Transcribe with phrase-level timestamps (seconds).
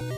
[0.00, 0.16] Hello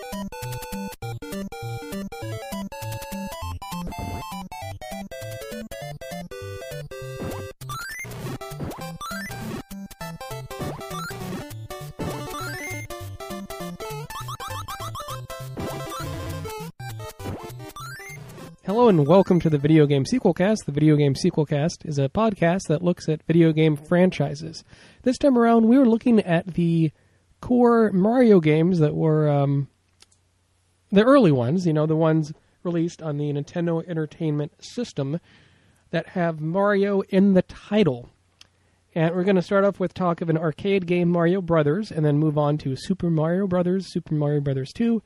[18.89, 20.65] and welcome to the Video Game Sequel Cast.
[20.65, 24.63] The Video Game Sequel Cast is a podcast that looks at video game franchises.
[25.03, 26.93] This time around, we were looking at the
[27.41, 29.69] core Mario games that were um,
[30.93, 32.33] the early ones, you know, the ones
[32.63, 35.19] released on the Nintendo Entertainment System
[35.91, 38.09] that have Mario in the title.
[38.95, 42.05] And we're going to start off with talk of an arcade game, Mario Brothers, and
[42.05, 45.03] then move on to Super Mario Brothers, Super Mario Brothers 2.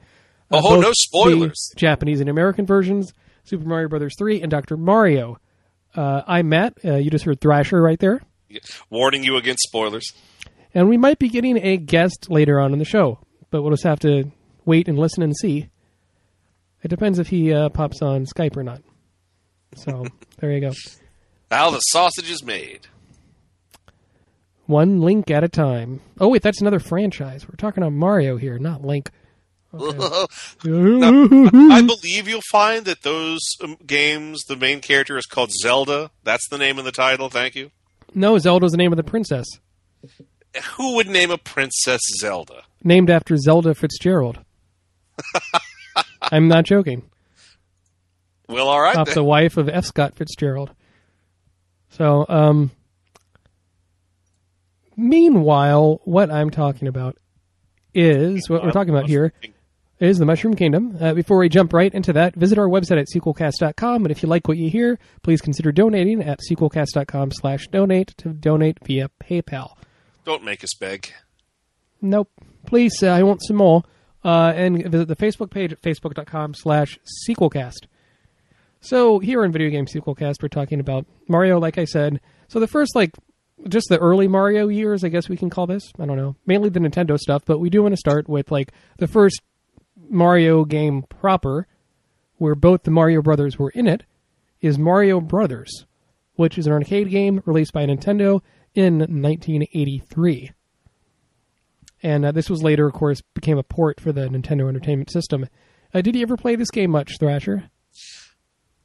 [0.51, 1.71] uh, Oh, no the spoilers.
[1.77, 3.13] Japanese and American versions,
[3.45, 4.77] Super Mario Brothers 3, and Dr.
[4.77, 5.39] Mario.
[5.95, 6.75] Uh, I'm Matt.
[6.85, 8.21] Uh, you just heard Thrasher right there.
[8.91, 10.13] Warning you against spoilers.
[10.75, 13.85] And we might be getting a guest later on in the show, but we'll just
[13.85, 14.31] have to
[14.65, 15.69] wait and listen and see.
[16.83, 18.83] It depends if he uh, pops on Skype or not.
[19.75, 20.05] So
[20.39, 20.73] there you go.
[21.51, 22.87] How the sausage is made.
[24.67, 26.01] One link at a time.
[26.21, 27.49] Oh wait, that's another franchise.
[27.49, 29.11] We're talking about Mario here, not Link.
[29.73, 31.87] I Mm-hmm.
[31.87, 36.11] believe you'll find that those um, games, the main character is called Zelda.
[36.25, 37.29] That's the name of the title.
[37.29, 37.71] Thank you.
[38.15, 39.47] No, Zelda's the name of the princess,
[40.77, 42.63] Who would name a princess Zelda?
[42.83, 44.39] named after Zelda Fitzgerald.
[46.33, 47.03] I'm not joking.
[48.49, 48.97] Well, all right.
[48.97, 49.15] off then.
[49.15, 49.85] the wife of F.
[49.85, 50.73] Scott Fitzgerald.
[51.91, 52.71] So, um,
[54.97, 57.17] meanwhile, what I'm talking about
[57.95, 59.33] is what we're talking about here
[59.99, 60.97] is the Mushroom Kingdom.
[61.01, 64.05] Uh, before we jump right into that, visit our website at sequelcast.com.
[64.05, 68.29] And if you like what you hear, please consider donating at sequelcast.com slash donate to
[68.29, 69.77] donate via PayPal.
[70.25, 71.13] Don't make us beg.
[72.03, 72.31] Nope.
[72.67, 73.83] Please, uh, I want some more.
[74.27, 77.87] Uh, and visit the Facebook page at facebook.com slash sequelcast.
[78.81, 82.21] So here in Video Game Sequelcast, we're talking about Mario, like I said.
[82.49, 83.13] So the first, like,
[83.69, 85.93] just the early Mario years, I guess we can call this.
[86.01, 86.35] I don't know.
[86.45, 89.43] Mainly the Nintendo stuff, but we do want to start with, like, the first
[90.11, 91.69] Mario game proper,
[92.39, 94.03] where both the Mario Brothers were in it,
[94.61, 95.87] is Mario Brothers,
[96.35, 98.41] which is an arcade game released by Nintendo
[98.75, 100.51] in 1983
[102.07, 105.49] and uh, this was later, of course, became a port for the Nintendo Entertainment System.
[105.93, 107.65] Uh, did you ever play this game much, Thrasher?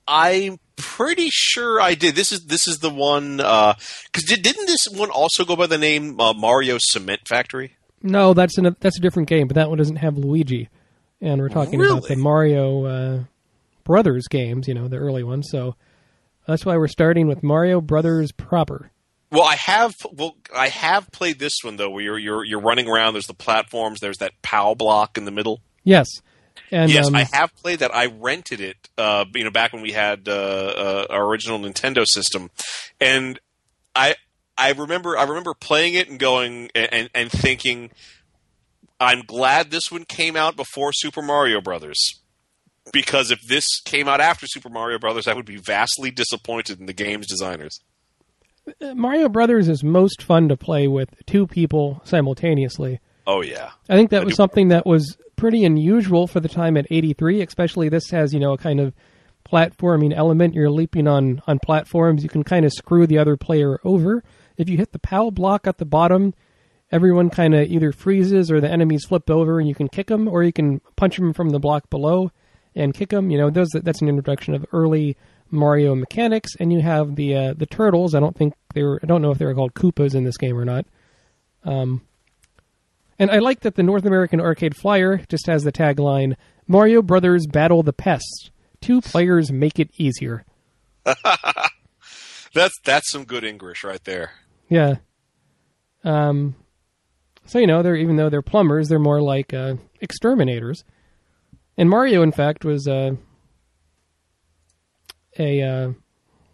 [0.07, 2.15] I'm pretty sure I did.
[2.15, 5.77] This is this is the one because did, didn't this one also go by the
[5.77, 7.77] name uh, Mario Cement Factory?
[8.01, 10.69] No, that's an, that's a different game, but that one doesn't have Luigi.
[11.21, 13.23] And we're talking about the Mario uh,
[13.83, 15.47] Brothers games, you know, the early ones.
[15.51, 15.75] So
[16.47, 18.90] that's why we're starting with Mario Brothers proper.
[19.31, 19.95] Well, I have.
[20.11, 23.13] Well, I have played this one though, where you're you're you're running around.
[23.13, 23.99] There's the platforms.
[24.01, 25.61] There's that POW block in the middle.
[25.83, 26.21] Yes.
[26.69, 27.93] And yes, um, I have played that.
[27.93, 28.89] I rented it.
[28.97, 32.49] Uh, you know, back when we had uh, uh, our original Nintendo system,
[32.99, 33.39] and
[33.95, 34.15] I
[34.57, 37.91] I remember I remember playing it and going and and thinking,
[38.99, 42.19] I'm glad this one came out before Super Mario Brothers.
[42.91, 46.87] Because if this came out after Super Mario Brothers, I would be vastly disappointed in
[46.87, 47.79] the game's designers.
[48.95, 52.99] Mario Brothers is most fun to play with two people simultaneously.
[53.27, 56.49] Oh yeah, I think that I was do- something that was pretty unusual for the
[56.49, 58.93] time at 83, especially this has, you know, a kind of
[59.51, 60.53] platforming element.
[60.53, 62.23] You're leaping on, on platforms.
[62.23, 64.23] You can kind of screw the other player over.
[64.57, 66.33] If you hit the POW block at the bottom,
[66.91, 70.27] everyone kind of either freezes or the enemies flip over and you can kick them
[70.27, 72.31] or you can punch them from the block below
[72.75, 73.31] and kick them.
[73.31, 75.17] You know, those that's an introduction of early
[75.51, 76.55] Mario mechanics.
[76.59, 78.15] And you have the uh, the turtles.
[78.15, 78.99] I don't think they were.
[79.03, 80.85] I don't know if they were called Koopas in this game or not.
[81.63, 82.01] Um,
[83.19, 86.35] and I like that the North American Arcade Flyer just has the tagline
[86.67, 88.49] Mario Brothers Battle the Pests.
[88.81, 90.43] Two players make it easier.
[92.53, 94.31] that's that's some good English right there.
[94.69, 94.95] Yeah.
[96.03, 96.55] Um,
[97.45, 100.83] so, you know, they're even though they're plumbers, they're more like uh, exterminators.
[101.77, 103.11] And Mario, in fact, was uh,
[105.41, 105.61] a.
[105.61, 105.91] Uh,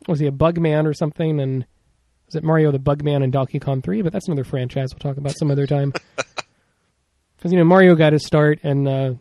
[0.07, 1.39] was he a bug man or something?
[1.41, 1.65] And
[2.25, 4.01] was it Mario the Bug Man in Donkey Kong 3?
[4.01, 5.93] But that's another franchise we'll talk about some other time.
[7.37, 9.13] Because, you know, Mario got his start and uh,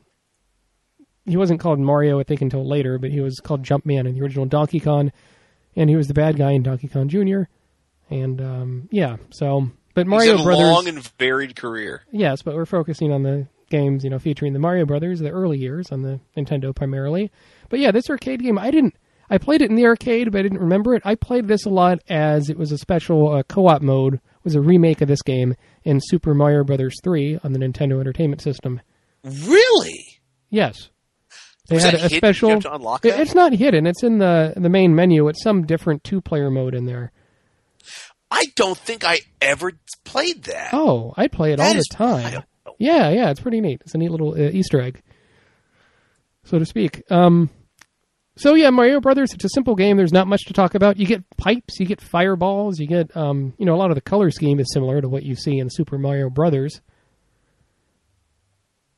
[1.27, 4.23] he wasn't called Mario, I think, until later, but he was called Jumpman in the
[4.23, 5.13] original Donkey Kong.
[5.77, 7.43] And he was the bad guy in Donkey Kong Jr.
[8.09, 9.71] And, um, yeah, so.
[9.93, 10.67] But Mario He's had a Brothers.
[10.67, 12.05] long and varied career.
[12.11, 15.59] Yes, but we're focusing on the games, you know, featuring the Mario Brothers, the early
[15.59, 17.31] years on the Nintendo primarily.
[17.69, 18.95] But yeah, this arcade game, I didn't.
[19.29, 21.03] I played it in the arcade, but I didn't remember it.
[21.05, 24.15] I played this a lot as it was a special uh, co-op mode.
[24.15, 27.99] It was a remake of this game in Super Mario Brothers 3 on the Nintendo
[28.01, 28.81] Entertainment System.
[29.25, 30.21] Really?
[30.51, 30.91] Yes.
[31.69, 32.51] They Was had a special.
[32.51, 33.19] You have to unlock It-?
[33.19, 33.87] It's not hidden.
[33.87, 35.27] It's in the the main menu.
[35.27, 37.11] It's some different two player mode in there.
[38.31, 39.73] I don't think I ever
[40.05, 40.71] played that.
[40.73, 42.45] Oh, I play it all That the time.
[42.79, 43.81] Yeah, yeah, it's pretty neat.
[43.85, 45.03] It's a neat little uh, Easter egg,
[46.45, 47.03] so to speak.
[47.11, 47.51] Um,
[48.37, 49.33] so yeah, Mario Brothers.
[49.33, 49.97] It's a simple game.
[49.97, 50.99] There's not much to talk about.
[50.99, 54.03] You get pipes, you get fireballs, you get um, you know, a lot of the
[54.03, 56.81] color scheme is similar to what you see in Super Mario Brothers,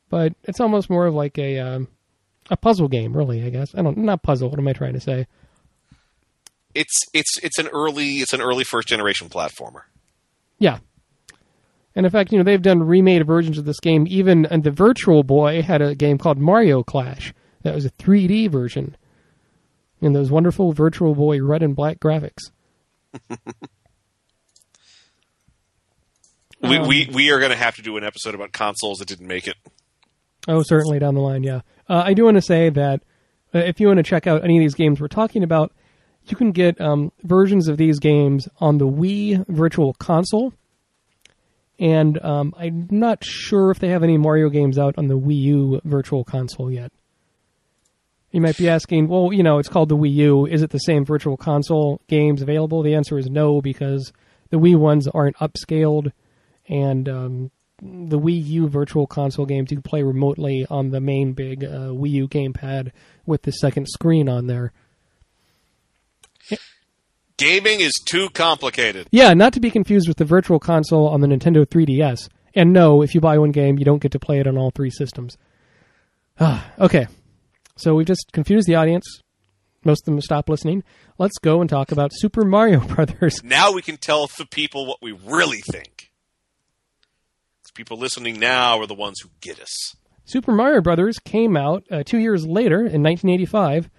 [0.09, 1.87] but it's almost more of like a um,
[2.49, 3.43] a puzzle game, really.
[3.43, 4.49] I guess I don't not puzzle.
[4.49, 5.27] What am I trying to say?
[6.75, 9.83] It's it's it's an early it's an early first generation platformer.
[10.57, 10.79] Yeah.
[11.95, 14.05] And in fact, you know, they've done remade versions of this game.
[14.07, 17.33] Even and the Virtual Boy had a game called Mario Clash.
[17.63, 18.95] That was a 3D version.
[20.01, 22.51] And those wonderful Virtual Boy red and black graphics.
[26.61, 29.07] We Um, we we are going to have to do an episode about consoles that
[29.07, 29.55] didn't make it.
[30.47, 31.61] Oh, certainly down the line, yeah.
[31.87, 33.01] Uh, I do want to say that
[33.53, 35.71] uh, if you want to check out any of these games we're talking about,
[36.25, 40.53] you can get um, versions of these games on the Wii Virtual Console.
[41.79, 45.41] And um, I'm not sure if they have any Mario games out on the Wii
[45.41, 46.91] U Virtual Console yet.
[48.31, 50.45] You might be asking, well, you know, it's called the Wii U.
[50.45, 52.83] Is it the same Virtual Console games available?
[52.83, 54.13] The answer is no, because
[54.51, 56.11] the Wii ones aren't upscaled,
[56.67, 61.33] and um, the Wii U Virtual Console games you can play remotely on the main
[61.33, 62.91] big uh, Wii U gamepad
[63.25, 64.73] with the second screen on there.
[67.37, 69.07] Gaming is too complicated.
[69.11, 72.27] Yeah, not to be confused with the Virtual Console on the Nintendo 3DS.
[72.53, 74.71] And no, if you buy one game, you don't get to play it on all
[74.71, 75.37] three systems.
[76.37, 77.07] Ah, okay,
[77.79, 79.05] so we've just confused the audience.
[79.85, 80.83] Most of them stop listening.
[81.17, 83.43] Let's go and talk about Super Mario Brothers.
[83.43, 86.11] Now we can tell the people what we really think.
[87.63, 89.95] 'Cause people listening now are the ones who get us.
[90.25, 93.89] Super Mario Brothers came out uh, two years later in 1985.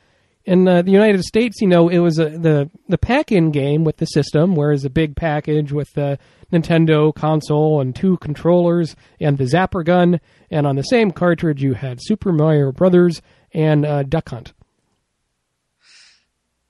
[0.46, 3.98] In uh, the United States, you know, it was a, the the pack-in game with
[3.98, 6.18] the system, whereas a big package with the
[6.50, 10.18] Nintendo console and two controllers and the Zapper gun,
[10.50, 13.20] and on the same cartridge you had Super Mario Brothers
[13.52, 14.52] and uh, Duck Hunt.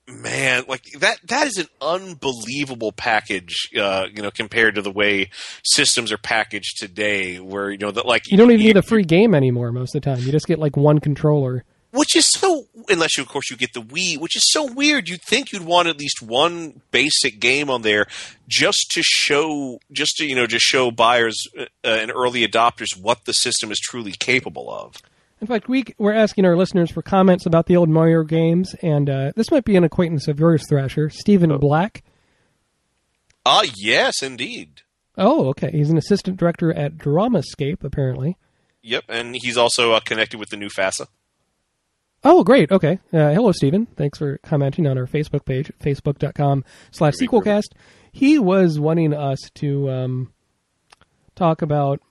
[0.09, 5.31] Man, like that that is an unbelievable package, uh, you know, compared to the way
[5.62, 9.05] systems are packaged today where you know that like You don't even need a free
[9.05, 10.19] game anymore most of the time.
[10.25, 11.65] You just get like one controller.
[11.93, 15.09] which is so unless you of course you get the Wii, which is so weird.
[15.09, 18.06] You'd think you'd want at least one basic game on there
[18.49, 23.26] just to show, just to you know, just show buyers uh, and early adopters what
[23.26, 24.97] the system is truly capable of.
[25.41, 29.09] In fact, we, we're asking our listeners for comments about the old Mario games, and
[29.09, 32.05] uh, this might be an acquaintance of yours, Thrasher, Stephen Black.
[33.47, 34.83] Ah, yes, indeed.
[35.17, 35.71] Oh, okay.
[35.71, 38.37] He's an assistant director at Dramascape, apparently.
[38.83, 41.07] Yep, and he's also uh, connected with the new FASA.
[42.23, 42.71] Oh, great.
[42.71, 42.99] Okay.
[43.13, 43.87] Uh, hello, Stephen.
[43.97, 47.71] Thanks for commenting on our Facebook page, facebook.com slash sequelcast.
[48.13, 50.33] He was wanting us to um,
[51.35, 52.03] talk about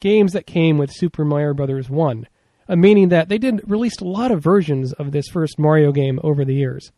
[0.00, 2.26] games that came with Super Mario Brothers 1,
[2.68, 6.20] uh, meaning that they did released a lot of versions of this first Mario game
[6.22, 6.92] over the years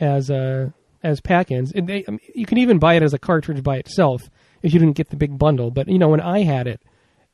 [0.00, 0.70] as uh,
[1.02, 1.72] as pack-ins.
[1.76, 4.28] I mean, you can even buy it as a cartridge by itself
[4.62, 5.70] if you didn't get the big bundle.
[5.70, 6.80] But you know, when I had it,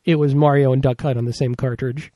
[0.05, 2.13] it was Mario and Duck Hunt on the same cartridge.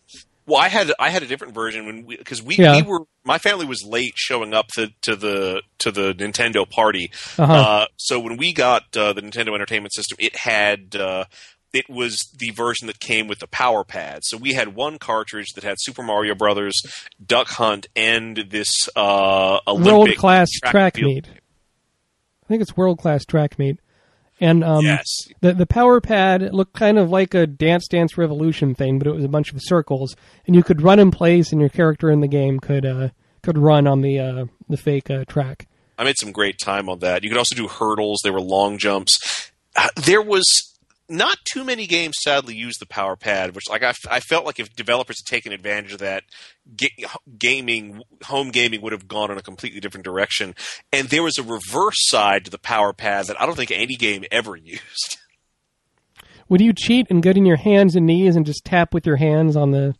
[0.48, 2.76] Well, I had I had a different version when because we, Yeah.
[2.76, 7.10] we were my family was late showing up to, to the to the Nintendo party.
[7.38, 7.52] Uh-huh.
[7.52, 11.26] Uh, so when we got uh, the Nintendo Entertainment System, it had uh,
[11.74, 14.20] it was the version that came with the power pad.
[14.24, 16.80] So we had one cartridge that had Super Mario Brothers,
[17.24, 21.26] Duck Hunt, and this uh, Olympic World class track track, meet.
[21.28, 23.80] I think it's world class track meet.
[24.40, 25.04] And um, yes,
[25.40, 29.14] the the power pad looked kind of like a Dance Dance Revolution thing, but it
[29.14, 30.14] was a bunch of circles,
[30.46, 33.08] and you could run in place, and your character in the game could uh,
[33.42, 35.66] could run on the uh, the fake uh, track.
[35.98, 37.24] I made some great time on that.
[37.24, 38.20] You could also do hurdles.
[38.22, 39.50] There were long jumps.
[39.74, 40.67] Uh, there was
[41.08, 44.74] not too many games, sadly, use the power pad, which like I felt like if
[44.74, 46.24] developers had taken advantage of that,
[46.76, 47.06] ga-
[47.38, 50.54] gaming, home gaming would have gone in a completely different direction.
[50.92, 53.96] And there was a reverse side to the power pad that I don't think any
[53.96, 55.18] game ever used.
[56.48, 59.16] Would you cheat and get in your hands and knees and just tap with your
[59.16, 59.94] hands on the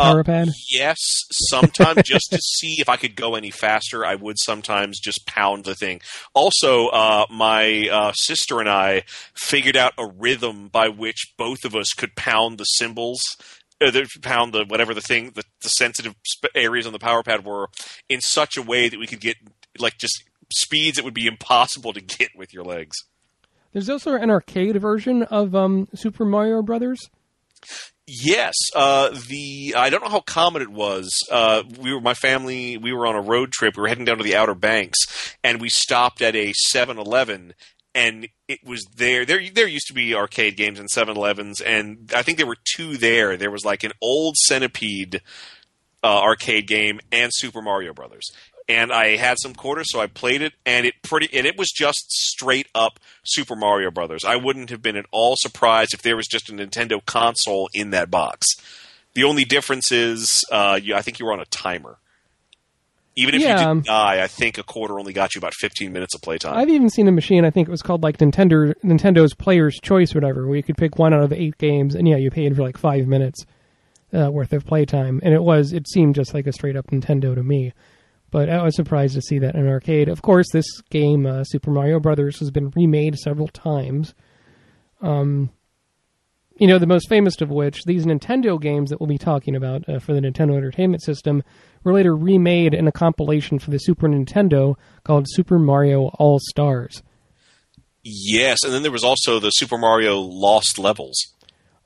[0.00, 0.48] power Uh, pad?
[0.70, 0.96] Yes,
[1.30, 5.64] sometimes just to see if I could go any faster, I would sometimes just pound
[5.64, 6.00] the thing.
[6.34, 9.04] Also, uh, my uh, sister and I
[9.34, 13.20] figured out a rhythm by which both of us could pound the symbols
[13.82, 17.22] Uh, the, pound the whatever the thing the, the sensitive sp- areas on the power
[17.22, 17.68] pad were
[18.08, 19.36] in such a way that we could get
[19.78, 22.96] like just speeds that would be impossible to get with your legs.
[23.72, 27.08] There's also an arcade version of um, Super Mario Brothers.
[28.12, 31.16] Yes, uh, the I don't know how common it was.
[31.30, 32.76] Uh, we were my family.
[32.76, 33.76] We were on a road trip.
[33.76, 34.98] We were heading down to the Outer Banks,
[35.44, 37.54] and we stopped at a 7-Eleven,
[37.94, 39.24] and it was there.
[39.24, 42.96] There, there used to be arcade games in 7-Elevens, and I think there were two
[42.96, 43.36] there.
[43.36, 45.22] There was like an old Centipede
[46.02, 48.32] uh, arcade game and Super Mario Brothers.
[48.70, 51.70] And I had some quarters, so I played it, and it pretty and it was
[51.72, 54.24] just straight up Super Mario Brothers.
[54.24, 57.90] I wouldn't have been at all surprised if there was just a Nintendo console in
[57.90, 58.46] that box.
[59.14, 61.98] The only difference is, uh, you, I think you were on a timer.
[63.16, 63.58] Even if Yeah.
[63.60, 66.56] you didn't die, I think a quarter only got you about 15 minutes of playtime.
[66.56, 67.44] I've even seen a machine.
[67.44, 70.76] I think it was called like Nintendo Nintendo's Player's Choice, or whatever, where you could
[70.76, 73.44] pick one out of eight games, and yeah, you paid for like five minutes
[74.14, 77.34] uh, worth of playtime, and it was it seemed just like a straight up Nintendo
[77.34, 77.72] to me.
[78.30, 80.08] But I was surprised to see that in arcade.
[80.08, 84.14] Of course, this game, uh, Super Mario Brothers, has been remade several times.
[85.02, 85.50] Um,
[86.56, 89.88] you know, the most famous of which, these Nintendo games that we'll be talking about
[89.88, 91.42] uh, for the Nintendo Entertainment System
[91.82, 97.02] were later remade in a compilation for the Super Nintendo called Super Mario All Stars.
[98.04, 101.16] yes, and then there was also the Super Mario Lost Levels.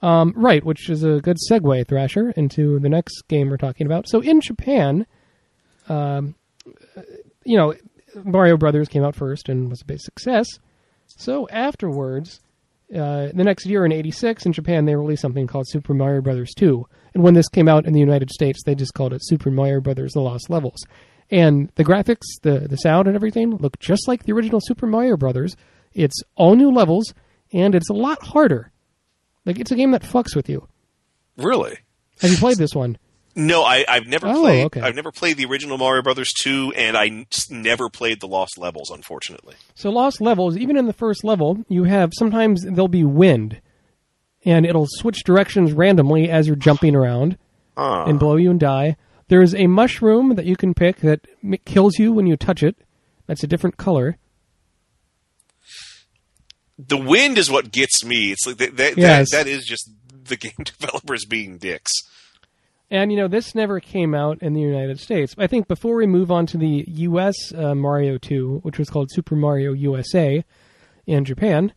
[0.03, 4.09] Um, right, which is a good segue, Thrasher, into the next game we're talking about.
[4.09, 5.07] So in Japan,
[5.88, 6.35] um,
[7.45, 7.75] you know,
[8.23, 10.47] Mario Brothers came out first and was a big success.
[11.07, 12.41] So afterwards,
[12.95, 16.53] uh, the next year in '86 in Japan, they released something called Super Mario Brothers
[16.57, 16.87] 2.
[17.14, 19.81] And when this came out in the United States, they just called it Super Mario
[19.81, 20.85] Brothers: The Lost Levels.
[21.31, 25.17] And the graphics, the the sound, and everything look just like the original Super Mario
[25.17, 25.57] Brothers.
[25.93, 27.14] It's all new levels,
[27.53, 28.73] and it's a lot harder.
[29.47, 30.69] Like it's a game that fucks with you.
[31.37, 31.79] Really?
[32.21, 32.99] Have you played this one?
[33.37, 34.64] No, I, I've never Oh, played.
[34.67, 34.81] okay.
[34.81, 38.91] I've never played the original Mario Brothers two, and I never played the Lost Levels.
[38.91, 43.61] Unfortunately, So lost levels, even in the first level, you have sometimes there'll be wind,
[44.45, 47.37] and it'll switch directions randomly as you're jumping around
[47.76, 48.05] Ah.
[48.05, 48.97] and blow you and die.
[49.29, 51.26] There's a mushroom that you can pick that
[51.64, 52.76] kills you when you touch it.
[53.26, 54.19] That's a different color.
[56.79, 58.33] the wind is what gets me.
[58.33, 58.76] It's like that.
[58.76, 59.31] That, Yes.
[59.31, 59.91] that, that is just
[60.25, 61.93] the game developers being dicks.
[62.91, 65.35] And you know this never came out in the United States.
[65.38, 67.53] I think before we move on to the U.S.
[67.53, 70.45] Uh, Mario 2, which was called Super Mario USA
[71.07, 71.73] in Japan,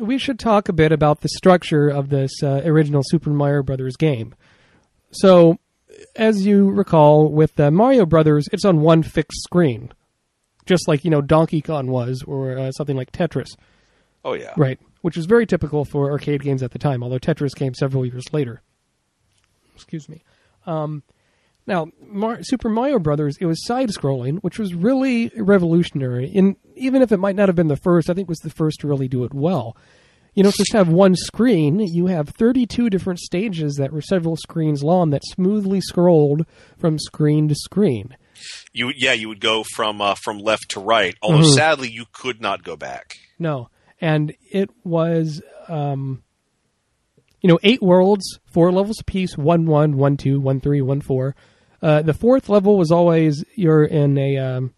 [0.00, 3.96] we should talk a bit about the structure of this uh, original Super Mario Brothers
[3.96, 4.34] game.
[5.10, 5.58] So,
[6.16, 9.92] as you recall, with uh, Mario Brothers, it's on one fixed screen,
[10.64, 13.56] just like you know Donkey Kong was, or uh, something like Tetris.
[14.24, 14.54] Oh yeah.
[14.56, 18.06] Right, which was very typical for arcade games at the time, although Tetris came several
[18.06, 18.62] years later.
[19.82, 20.22] Excuse me.
[20.66, 21.02] Um,
[21.66, 26.32] now, Mar- Super Mario Brothers, it was side-scrolling, which was really revolutionary.
[26.34, 28.50] And even if it might not have been the first, I think it was the
[28.50, 29.76] first to really do it well.
[30.34, 34.82] You don't just have one screen; you have 32 different stages that were several screens
[34.82, 36.46] long that smoothly scrolled
[36.78, 38.16] from screen to screen.
[38.72, 41.14] You yeah, you would go from uh, from left to right.
[41.20, 41.54] Although Mhm.
[41.54, 43.16] sadly, you could not go back.
[43.38, 43.68] No,
[44.00, 46.22] and it was, um,
[47.42, 51.34] you know, eight worlds, four levels apiece, one one, one two, one three, one four.
[51.82, 54.72] Uh, the fourth level was always you're in a um,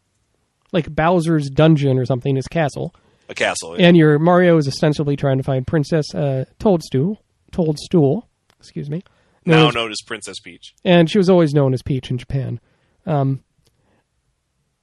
[0.72, 2.94] like Bowser's dungeon or something, his castle,
[3.28, 3.76] A castle.
[3.78, 8.28] and your Mario is ostensibly trying to find Princess uh, Toadstool, Toadstool,
[8.58, 9.02] excuse me.
[9.44, 10.74] now Known as- known as Princess Peach.
[10.84, 12.58] and she was always known as Peach in Japan.
[13.06, 13.44] Um,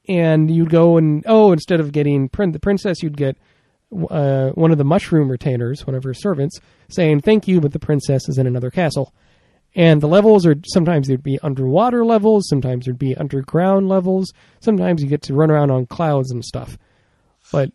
[0.07, 3.37] and you'd go and oh, instead of getting prin- the princess, you'd get
[4.09, 7.79] uh, one of the mushroom retainers, one of her servants, saying thank you, but the
[7.79, 9.13] princess is in another castle.
[9.73, 15.01] And the levels are sometimes there'd be underwater levels, sometimes there'd be underground levels, sometimes
[15.01, 16.77] you get to run around on clouds and stuff.
[17.51, 17.71] But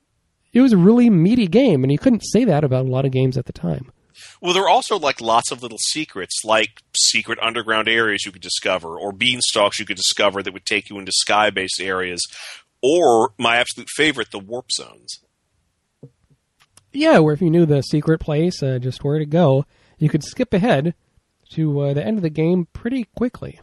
[0.52, 3.12] it was a really meaty game, and you couldn't say that about a lot of
[3.12, 3.90] games at the time.
[4.40, 8.42] Well, there are also like lots of little secrets, like secret underground areas you could
[8.42, 12.23] discover, or beanstalks you could discover that would take you into sky-based areas,
[12.82, 15.20] or my absolute favorite, the warp zones.
[16.96, 19.64] Yeah, where if you knew the secret place, uh, just where to go,
[19.98, 20.94] you could skip ahead
[21.50, 23.60] to uh, the end of the game pretty quickly.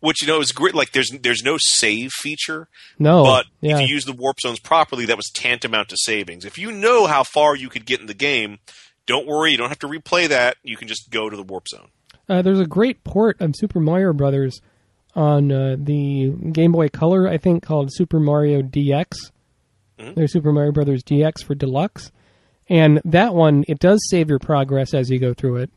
[0.00, 0.74] Which you know is great.
[0.74, 4.60] Like there's there's no save feature, No, but yeah, if you use the warp zones
[4.60, 6.44] properly, that was tantamount to savings.
[6.44, 8.58] If you know how far you could get in the game,
[9.06, 10.56] don't worry, you don't have to replay that.
[10.62, 11.88] You can just go to the warp zone.
[12.28, 14.60] uh, there's a great port of Super Mario Brothers
[15.16, 19.32] on uh, the Game Boy Color, I think, called Super Mario DX.
[19.98, 20.14] Mhm.
[20.14, 22.12] There's Super Mario Brothers DX for Deluxe,
[22.72, 25.70] and that one it does save your progress as you go through it,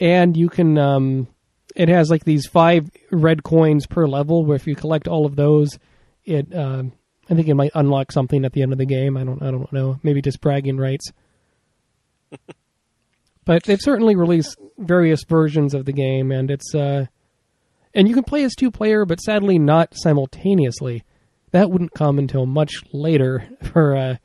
[0.00, 0.76] and you can.
[0.76, 1.28] Um,
[1.76, 5.36] it has like these five red coins per level, where if you collect all of
[5.36, 5.78] those,
[6.24, 6.52] it.
[6.54, 6.92] Um,
[7.30, 9.16] I think it might unlock something at the end of the game.
[9.16, 9.40] I don't.
[9.40, 10.00] I don't know.
[10.02, 11.10] Maybe just bragging rights.
[13.44, 17.06] But they've certainly released various versions of the game, and it's uh,
[17.94, 21.04] and you can play as two player, but sadly not simultaneously.
[21.52, 24.16] That wouldn't come until much later for uh,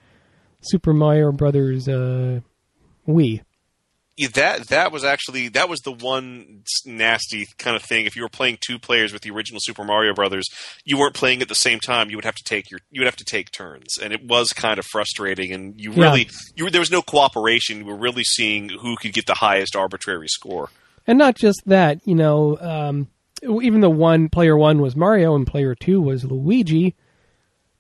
[0.62, 2.42] Super Mario Brothers uh,
[3.08, 3.42] Wii.
[4.18, 8.06] Yeah, that that was actually that was the one nasty kind of thing.
[8.06, 10.48] If you were playing two players with the original Super Mario Brothers,
[10.84, 12.10] you weren't playing at the same time.
[12.10, 14.54] You would have to take your you would have to take turns, and it was
[14.54, 15.54] kind of frustrating.
[15.54, 17.80] And you really you there was no cooperation.
[17.80, 20.70] You were really seeing who could get the highest arbitrary score.
[21.08, 23.08] And not just that, you know, um,
[23.42, 26.96] even though one player one was Mario and player two was Luigi,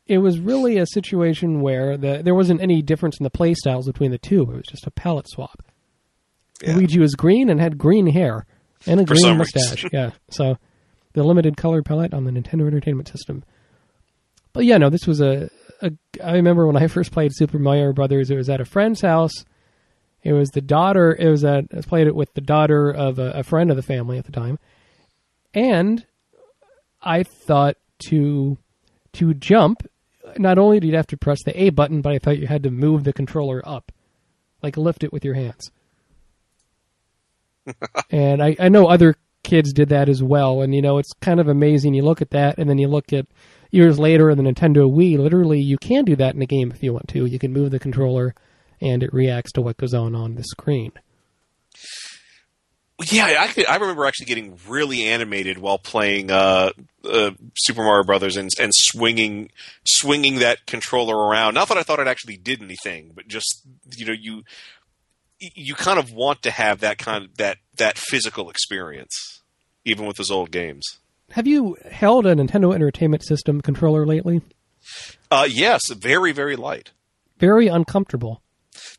[0.07, 3.87] it was really a situation where the, there wasn't any difference in the play styles
[3.87, 4.41] between the two.
[4.43, 5.63] It was just a palette swap.
[6.61, 6.75] Yeah.
[6.75, 8.45] Luigi was green and had green hair
[8.85, 9.85] and a For green mustache.
[9.91, 10.57] yeah, so
[11.13, 13.43] the limited color palette on the Nintendo Entertainment System.
[14.53, 15.49] But yeah, no, this was a,
[15.81, 15.91] a.
[16.23, 18.29] I remember when I first played Super Mario Brothers.
[18.29, 19.31] It was at a friend's house.
[20.23, 21.15] It was the daughter.
[21.17, 21.65] It was at.
[21.75, 24.31] I played it with the daughter of a, a friend of the family at the
[24.31, 24.59] time,
[25.53, 26.05] and
[27.01, 27.77] I thought
[28.09, 28.57] to
[29.13, 29.87] to jump.
[30.37, 32.63] Not only did you have to press the A button, but I thought you had
[32.63, 33.91] to move the controller up,
[34.61, 35.71] like lift it with your hands
[38.09, 40.61] and I, I know other kids did that as well.
[40.61, 41.93] And you know, it's kind of amazing.
[41.93, 43.25] You look at that, and then you look at
[43.71, 45.17] years later in the Nintendo Wii.
[45.17, 47.25] Literally, you can do that in a game if you want to.
[47.25, 48.33] You can move the controller,
[48.79, 50.91] and it reacts to what goes on on the screen.
[53.09, 56.71] Yeah, I could, I remember actually getting really animated while playing uh,
[57.03, 59.49] uh, Super Mario Brothers and and swinging
[59.85, 61.53] swinging that controller around.
[61.53, 63.65] Not that I thought it actually did anything, but just
[63.97, 64.43] you know you
[65.39, 69.41] you kind of want to have that kind of that that physical experience,
[69.85, 70.85] even with those old games.
[71.31, 74.41] Have you held a Nintendo Entertainment System controller lately?
[75.29, 76.91] Uh, yes, very very light.
[77.39, 78.41] Very uncomfortable.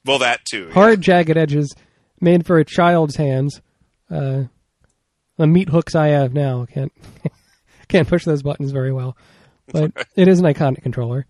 [0.04, 0.66] Well, that too.
[0.68, 0.75] yeah.
[0.75, 1.75] Hard, jagged edges,
[2.21, 3.60] made for a child's hands.
[4.12, 4.44] Uh,
[5.38, 6.92] the meat hooks I have now can't
[7.88, 9.16] can't push those buttons very well,
[9.72, 11.26] but it is an iconic controller.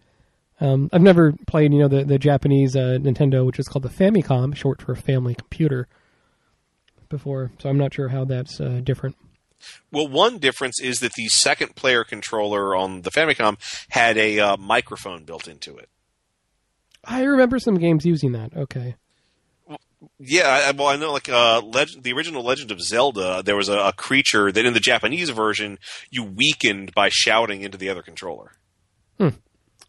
[0.60, 3.88] Um, I've never played, you know, the the Japanese uh, Nintendo, which is called the
[3.88, 5.88] Famicom, short for Family Computer,
[7.08, 9.16] before, so I'm not sure how that's uh, different.
[9.92, 13.58] Well, one difference is that the second player controller on the Famicom
[13.90, 15.88] had a uh, microphone built into it.
[17.04, 18.56] I remember some games using that.
[18.56, 18.96] Okay,
[20.18, 21.60] Yeah, well, I know like uh,
[22.00, 25.78] the original Legend of Zelda, there was a, a creature that in the Japanese version
[26.10, 28.52] you weakened by shouting into the other controller.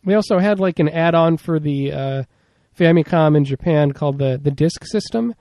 [0.03, 2.23] we also had like an add-on for the uh,
[2.77, 5.33] Famicom in Japan called the the Disk System,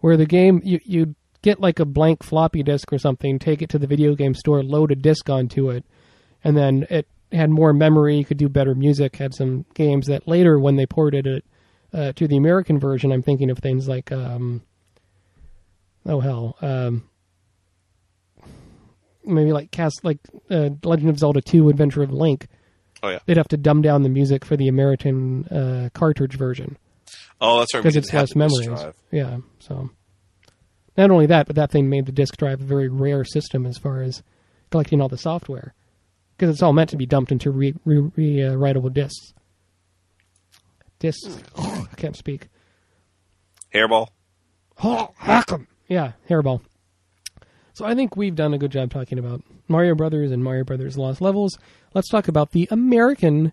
[0.00, 3.68] where the game you you get like a blank floppy disk or something, take it
[3.70, 5.84] to the video game store, load a disc onto it,
[6.42, 10.58] and then it had more memory, could do better music, had some games that later
[10.58, 11.44] when they ported it
[11.92, 14.62] uh, to the American version, I'm thinking of things like um,
[16.06, 17.08] oh hell, um,
[19.24, 20.18] maybe like cast like
[20.50, 22.46] uh, Legend of Zelda 2: Adventure of Link
[23.02, 23.20] Oh yeah.
[23.26, 26.76] they'd have to dumb down the music for the American uh, cartridge version
[27.40, 27.80] Oh, that's right.
[27.82, 28.68] because it's less memories.
[29.12, 29.90] Yeah, so
[30.96, 33.78] not only that, but that thing made the disk drive a very rare system as
[33.78, 34.22] far as
[34.70, 35.72] collecting all the software
[36.36, 39.32] because it's all meant to be dumped into re, re, re uh, writable discs.
[40.98, 41.38] Discs.
[41.56, 42.48] I can't speak.
[43.74, 44.08] Hairball.
[44.82, 45.66] Oh, hack 'em.
[45.88, 46.60] Yeah, hairball.
[47.72, 50.96] So I think we've done a good job talking about Mario Brothers and Mario Brothers
[50.96, 51.58] Lost Levels.
[51.94, 53.52] Let's talk about the American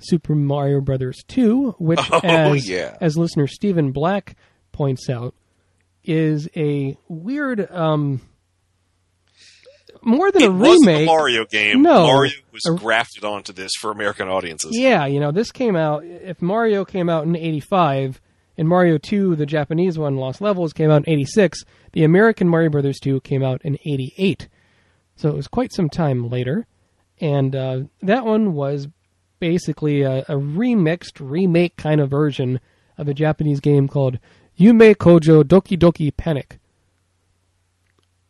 [0.00, 2.96] Super Mario Brothers 2, which, Oh, as, yeah.
[3.00, 4.34] as listener Stephen Black
[4.72, 5.32] points out,
[6.02, 8.20] is a weird, um,
[10.04, 11.06] more than It a remake.
[11.06, 11.82] Mario game.
[11.82, 12.06] No.
[12.06, 14.72] Mario was A- grafted onto this for American audiences.
[14.76, 16.04] Yeah, you know, this came out.
[16.04, 18.20] If Mario came out in '85
[18.56, 22.70] and Mario 2, the Japanese one, Lost Levels, came out in '86, the American Mario
[22.70, 24.48] Brothers 2 came out in '88.
[25.16, 26.66] So it was quite some time later,
[27.20, 28.88] and uh, that one was
[29.40, 32.60] basically a, a remixed remake kind of version
[32.96, 34.18] of a Japanese game called
[34.58, 36.58] Yume Kojo Doki Doki Panic,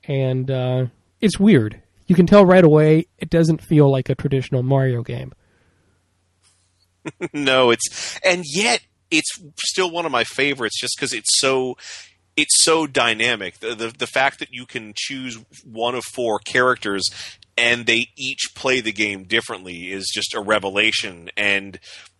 [0.06, 0.86] and uh,
[1.24, 1.80] it's weird.
[2.06, 5.32] You can tell right away it doesn't feel like a traditional Mario game.
[7.32, 9.30] no, it's and yet it's
[9.64, 11.78] still one of my favorites just because it's so
[12.36, 13.58] it's so dynamic.
[13.60, 17.08] The, the the fact that you can choose one of four characters
[17.56, 21.30] and they each play the game differently is just a revelation.
[21.38, 21.78] And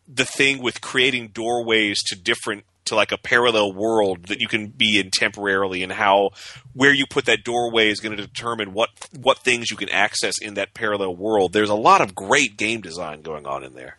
[0.09, 4.69] the thing with creating doorways to different to like a parallel world that you can
[4.69, 6.31] be in temporarily and how
[6.75, 10.35] where you put that doorway is going to determine what what things you can access
[10.41, 11.53] in that parallel world.
[11.53, 13.99] There's a lot of great game design going on in there.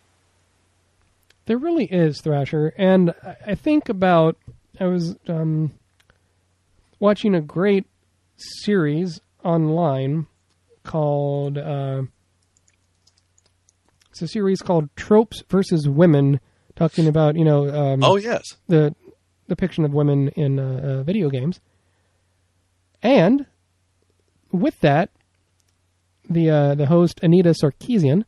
[1.46, 3.14] There really is Thrasher, and
[3.46, 4.36] I- think about
[4.80, 5.72] I was um,
[7.00, 7.86] watching a great
[8.38, 10.28] series online
[10.84, 11.58] called.
[11.58, 12.04] Uh,
[14.10, 16.40] it's a series called Tropes versus Women,
[16.76, 18.44] talking about you know um, Oh yes.
[18.68, 18.94] the
[19.48, 20.64] depiction of women in uh,
[21.00, 21.60] uh, video games.
[23.04, 23.46] And
[24.52, 25.10] with that,
[26.30, 28.24] the uh, the host Anita Sarkeesian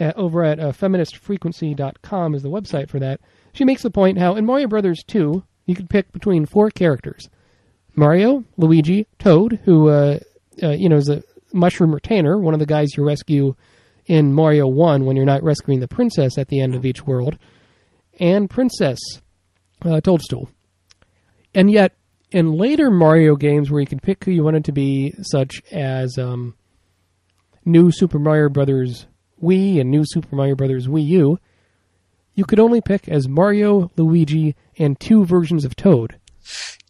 [0.00, 3.20] uh, over at uh, feministfrequency.com is the website for that.
[3.52, 7.28] She makes the point how in Mario Brothers 2, you could pick between four characters:
[7.94, 10.18] Mario, Luigi, Toad, who uh,
[10.62, 13.54] uh, you know is a mushroom retainer, one of the guys you rescue
[14.08, 17.38] in Mario 1 when you're not rescuing the princess at the end of each world,
[18.18, 18.98] and Princess
[19.84, 20.50] uh, Toadstool.
[21.54, 21.94] And yet,
[22.30, 26.18] in later Mario games where you can pick who you wanted to be, such as
[26.18, 26.56] um,
[27.64, 29.06] New Super Mario Brothers
[29.42, 31.38] Wii and New Super Mario Brothers Wii U,
[32.34, 36.18] you could only pick as Mario, Luigi, and two versions of Toad.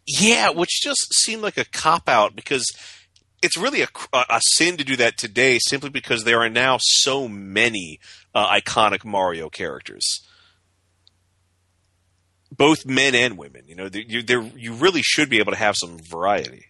[0.05, 2.65] Yeah, which just seemed like a cop out because
[3.41, 7.27] it's really a, a sin to do that today simply because there are now so
[7.27, 7.99] many
[8.33, 10.21] uh, iconic Mario characters.
[12.51, 15.97] Both men and women, you know, you you really should be able to have some
[15.99, 16.65] variety.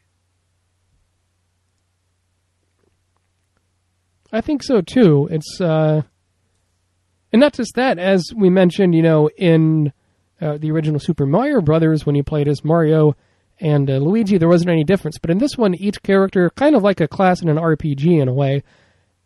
[4.31, 5.27] I think so too.
[5.31, 6.03] It's uh,
[7.31, 7.97] and not just that.
[7.97, 9.91] As we mentioned, you know, in
[10.41, 13.15] uh, the original Super Mario Brothers, when you played as Mario
[13.59, 15.17] and uh, Luigi, there wasn't any difference.
[15.17, 18.27] But in this one, each character, kind of like a class in an RPG in
[18.27, 18.63] a way,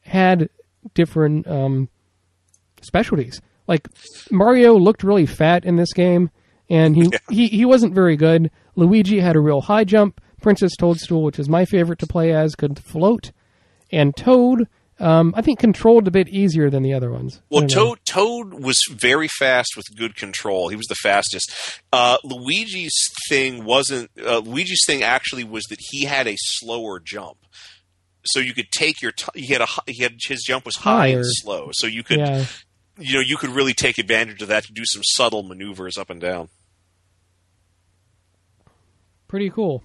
[0.01, 0.49] had
[0.93, 1.89] different um,
[2.81, 3.41] specialties.
[3.67, 3.87] Like
[4.31, 6.29] Mario looked really fat in this game,
[6.69, 8.51] and he, he he wasn't very good.
[8.75, 10.19] Luigi had a real high jump.
[10.41, 13.31] Princess Toadstool, which is my favorite to play as, could float,
[13.91, 14.67] and Toad.
[14.99, 17.41] Um, I think controlled a bit easier than the other ones.
[17.49, 17.67] Well.
[17.67, 20.69] Toad Toad was very fast with good control.
[20.69, 21.51] He was the fastest.
[21.91, 22.93] Uh, Luigi's
[23.27, 24.11] thing wasn't.
[24.23, 27.37] Uh, Luigi's thing actually was that he had a slower jump.
[28.25, 29.11] So you could take your.
[29.11, 29.67] T- he had a.
[29.87, 31.17] He had his jump was high Higher.
[31.17, 31.69] and slow.
[31.73, 32.19] So you could.
[32.19, 32.45] yeah,
[32.99, 36.09] You know, you could really take advantage of that to do some subtle maneuvers up
[36.11, 36.49] and down.
[39.27, 39.83] pretty cool.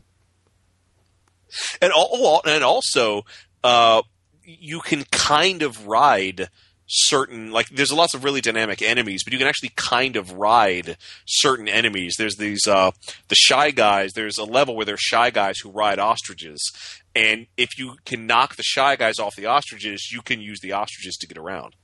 [1.80, 3.22] and al- oh, and also
[3.64, 4.02] uh,
[4.48, 6.48] you can kind of ride
[6.90, 10.96] certain like there's lots of really dynamic enemies but you can actually kind of ride
[11.26, 12.14] certain enemies.
[12.16, 12.92] There's these uh
[13.28, 16.72] the shy guys there's a level where there's shy guys who ride ostriches.
[17.14, 20.72] And if you can knock the shy guys off the ostriches you can use the
[20.72, 21.76] ostriches to get around.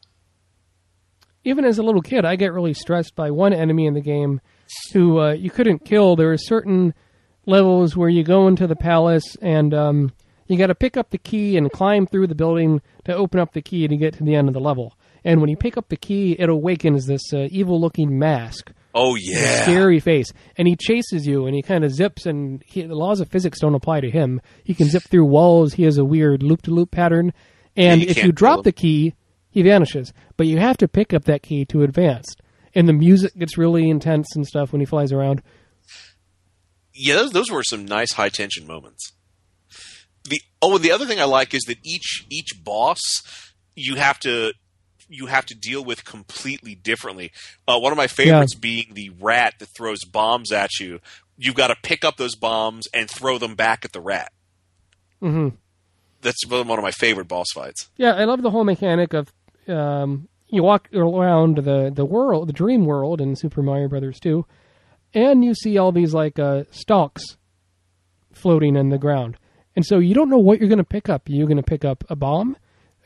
[1.46, 4.40] Even as a little kid, I get really stressed by one enemy in the game
[4.94, 6.16] who uh, you couldn't kill.
[6.16, 6.94] There are certain
[7.44, 10.12] levels where you go into the palace and um,
[10.46, 13.52] you got to pick up the key and climb through the building to open up
[13.52, 14.94] the key to get to the end of the level.
[15.24, 19.62] And when you pick up the key, it awakens this uh, evil-looking mask, oh yeah
[19.62, 21.46] scary face, and he chases you.
[21.46, 24.40] And he kind of zips, and he, the laws of physics don't apply to him.
[24.64, 25.74] He can zip through walls.
[25.74, 27.32] He has a weird loop-to-loop pattern.
[27.74, 29.14] And you if you drop the key,
[29.50, 30.12] he vanishes.
[30.36, 32.36] But you have to pick up that key to advance.
[32.74, 35.42] And the music gets really intense and stuff when he flies around.
[36.92, 39.12] yeah, those, those were some nice high tension moments.
[40.28, 43.00] The oh, and the other thing I like is that each each boss
[43.76, 44.52] you have to
[45.08, 47.30] you have to deal with completely differently.
[47.68, 51.00] Uh, one of my favorites being the rat that throws bombs at you.
[51.36, 54.32] You've got to pick up those bombs and throw them back at the rat.
[55.20, 55.48] hmm
[56.22, 57.90] That's one of my favorite boss fights.
[57.96, 59.32] Yeah, I love the whole mechanic of
[59.68, 64.46] um, you walk around the the world, the dream world in Super Mario Brothers 2,
[65.12, 67.36] and you see all these like uh, stalks
[68.32, 69.36] floating in the ground,
[69.76, 71.28] and so you don't know what you're going to pick up.
[71.28, 72.56] Are you going to pick up a bomb?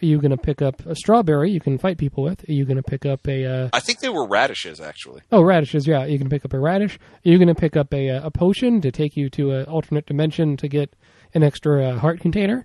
[0.01, 2.49] Are you going to pick up a strawberry you can fight people with?
[2.49, 5.23] Are you going to pick up a uh, I think they were radishes actually.
[5.33, 5.87] oh radishes?
[5.87, 6.97] Yeah, you can pick up a radish.
[6.97, 9.65] Are you going to pick up a uh, a potion to take you to an
[9.67, 10.95] alternate dimension to get
[11.35, 12.65] an extra uh, heart container?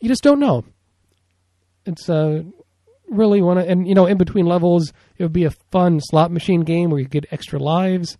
[0.00, 0.64] You just don't know.
[1.86, 2.42] It's uh
[3.08, 6.32] really want to, and you know, in between levels, it would be a fun slot
[6.32, 8.16] machine game where you get extra lives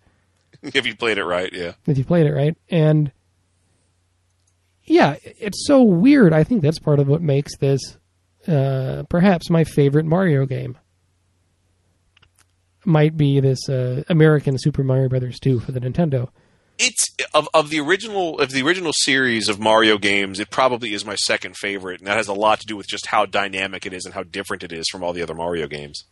[0.63, 1.73] if you played it right, yeah.
[1.87, 2.55] if you played it right.
[2.69, 3.11] And
[4.85, 6.33] yeah, it's so weird.
[6.33, 7.97] I think that's part of what makes this
[8.47, 10.77] uh, perhaps my favorite Mario game.
[12.85, 16.29] Might be this uh, American Super Mario Brothers 2 for the Nintendo.
[16.79, 20.39] It's of of the original of the original series of Mario games.
[20.39, 23.07] It probably is my second favorite, and that has a lot to do with just
[23.07, 26.03] how dynamic it is and how different it is from all the other Mario games.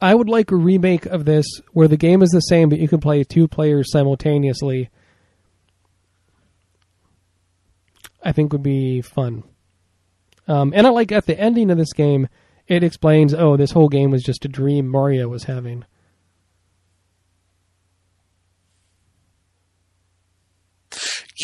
[0.00, 2.88] I would like a remake of this where the game is the same, but you
[2.88, 4.88] can play two players simultaneously.
[8.26, 9.44] I think would be fun.
[10.48, 12.26] Um, and I like at the ending of this game,
[12.66, 15.84] it explains, oh, this whole game was just a dream Mario was having.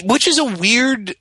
[0.04, 1.14] which is a weird.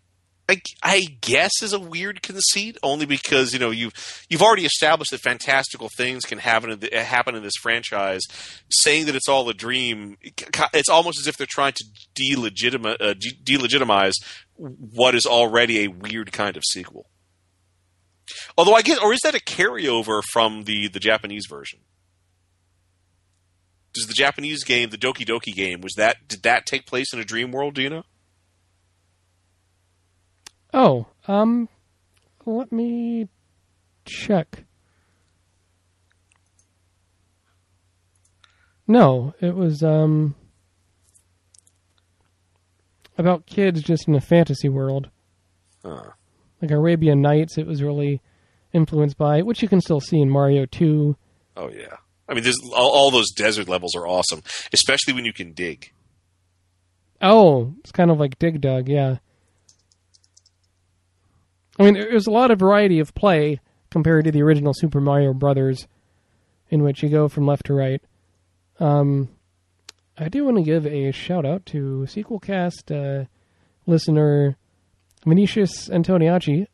[0.52, 3.94] I, I guess is a weird conceit, only because you know you've
[4.30, 8.24] you've already established that fantastical things can happen in the, happen in this franchise.
[8.70, 11.86] Saying that it's all a dream, it's almost as if they're trying to
[12.16, 13.14] delegitimize, uh,
[13.46, 14.16] delegitimize
[14.58, 17.10] what is already a weird kind of sequel.
[18.58, 21.80] Although I guess, or is that a carryover from the the Japanese version?
[23.94, 27.20] Does the Japanese game, the Doki Doki game, was that did that take place in
[27.22, 27.76] a dream world?
[27.76, 28.04] Do you know?
[30.74, 31.68] Oh, um,
[32.46, 33.28] let me
[34.06, 34.64] check.
[38.88, 40.36] No, it was um
[43.18, 45.10] about kids just in a fantasy world.
[45.84, 46.12] Huh.
[46.62, 48.22] Like Arabian Nights, it was really
[48.74, 51.16] influenced by, which you can still see in Mario 2.
[51.58, 51.98] Oh yeah.
[52.28, 54.42] I mean, there's all, all those desert levels are awesome,
[54.74, 55.92] especially when you can dig.
[57.22, 59.18] Oh, it's kind of like Dig Dug, yeah.
[61.80, 65.34] I mean, there's a lot of variety of play compared to the original Super Mario
[65.34, 65.88] Brothers,
[66.70, 68.02] in which you go from left to right.
[68.80, 69.30] Um,
[70.18, 73.26] I do want to give a shout out to Sequelcast uh,
[73.86, 74.58] listener
[75.26, 76.68] Vinicius Antoniacci,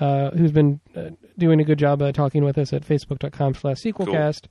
[0.00, 3.76] uh, who's been uh, doing a good job uh, talking with us at facebook.com slash
[3.76, 4.42] sequelcast.
[4.42, 4.50] Cool.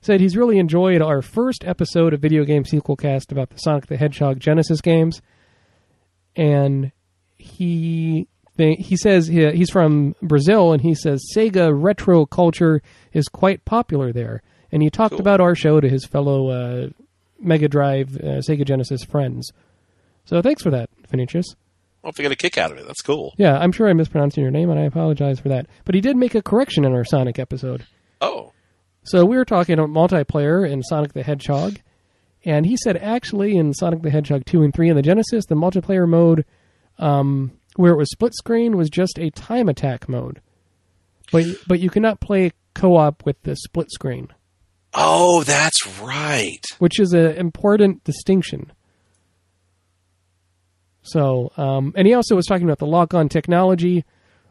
[0.00, 3.96] Said he's really enjoyed our first episode of Video Game Sequelcast about the Sonic the
[3.96, 5.22] Hedgehog Genesis games.
[6.34, 6.90] And
[7.36, 13.64] he he says he, he's from Brazil, and he says Sega retro culture is quite
[13.64, 14.42] popular there.
[14.70, 15.20] And he talked cool.
[15.20, 16.88] about our show to his fellow uh,
[17.38, 19.50] Mega Drive uh, Sega Genesis friends.
[20.24, 21.46] So thanks for that, Vinicius.
[22.02, 23.32] Well, if you get a kick out of it, that's cool.
[23.38, 25.66] Yeah, I'm sure I'm mispronouncing your name, and I apologize for that.
[25.84, 27.86] But he did make a correction in our Sonic episode.
[28.20, 28.52] Oh.
[29.04, 31.78] So we were talking about multiplayer in Sonic the Hedgehog,
[32.44, 35.54] and he said actually in Sonic the Hedgehog 2 and 3 in the Genesis, the
[35.54, 36.44] multiplayer mode
[36.98, 40.40] um, where it was split screen was just a time attack mode.
[41.30, 44.28] But but you cannot play co-op with the split screen.
[44.94, 46.64] Oh, that's right.
[46.78, 48.72] Which is an important distinction.
[51.02, 54.04] So, um, and he also was talking about the lock-on technology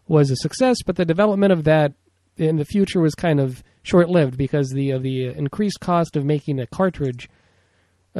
[0.07, 1.93] was a success, but the development of that
[2.37, 6.59] in the future was kind of short-lived because the of the increased cost of making
[6.59, 7.29] a cartridge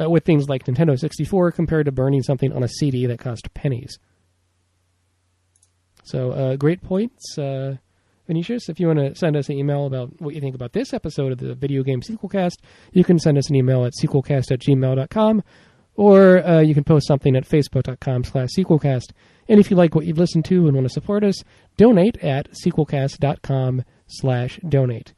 [0.00, 3.52] uh, with things like Nintendo 64 compared to burning something on a CD that cost
[3.54, 3.98] pennies.
[6.02, 7.76] So, uh, great points, uh,
[8.26, 8.68] Vinicius.
[8.68, 11.32] If you want to send us an email about what you think about this episode
[11.32, 12.56] of the Video Game Sequelcast,
[12.92, 15.42] you can send us an email at sequelcast at gmail.com,
[15.94, 19.12] or uh, you can post something at facebook.com slash sequelcast.
[19.48, 21.42] And if you like what you've listened to and want to support us,
[21.76, 25.14] donate at sequelcast.com slash donate.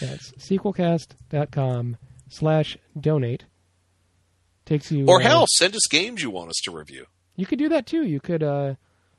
[0.00, 1.96] That's sequelcast.com
[2.28, 3.44] slash donate.
[4.64, 5.06] Takes you...
[5.06, 7.06] Or hell, uh, send us games you want us to review.
[7.36, 8.04] You could do that too.
[8.04, 8.42] You could...
[8.42, 8.74] Uh,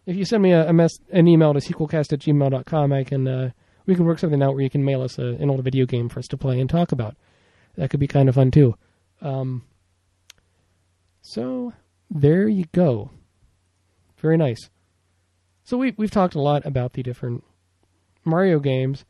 [0.05, 3.27] if you send me a, a mess, an email to sequelcast at gmail.com, I can
[3.27, 3.49] uh,
[3.85, 6.09] we can work something out where you can mail us a, an old video game
[6.09, 7.15] for us to play and talk about.
[7.75, 8.75] That could be kind of fun too.
[9.21, 9.63] Um,
[11.21, 11.73] so
[12.09, 13.11] there you go.
[14.17, 14.69] Very nice.
[15.63, 17.43] So we we've talked a lot about the different
[18.23, 19.05] Mario games.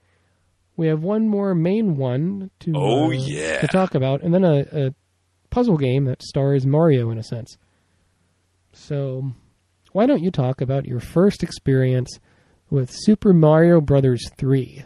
[0.78, 4.44] We have one more main one to oh uh, yeah to talk about, and then
[4.44, 4.94] a, a
[5.50, 7.58] puzzle game that stars Mario in a sense.
[8.74, 9.32] So
[9.96, 12.20] why don't you talk about your first experience
[12.70, 14.84] with Super Mario Brothers 3?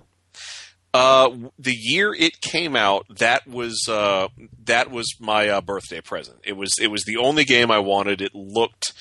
[0.93, 4.27] Uh, the year it came out, that was uh,
[4.65, 6.37] that was my uh, birthday present.
[6.43, 8.21] It was it was the only game I wanted.
[8.21, 8.93] It looked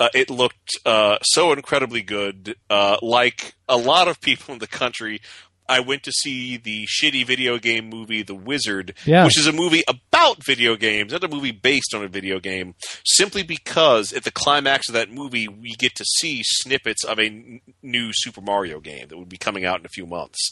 [0.00, 2.56] uh, it looked uh, so incredibly good.
[2.68, 5.20] Uh, like a lot of people in the country,
[5.68, 9.24] I went to see the shitty video game movie The Wizard, yeah.
[9.24, 12.74] which is a movie about video games, not a movie based on a video game,
[13.04, 17.26] simply because at the climax of that movie, we get to see snippets of a
[17.26, 20.50] n- new Super Mario game that would be coming out in a few months.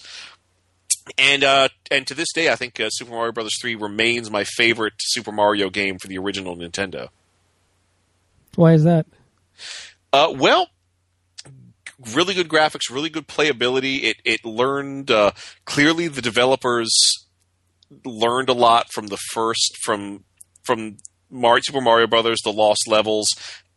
[1.19, 4.45] And uh, and to this day, I think uh, Super Mario Brothers three remains my
[4.45, 7.09] favorite Super Mario game for the original Nintendo.
[8.55, 9.07] Why is that?
[10.13, 10.69] Uh, well,
[12.13, 14.03] really good graphics, really good playability.
[14.03, 15.33] It it learned uh,
[15.65, 16.91] clearly the developers
[18.05, 20.25] learned a lot from the first from
[20.65, 20.97] from
[21.31, 23.29] Mario, Super Mario Brothers, the Lost Levels,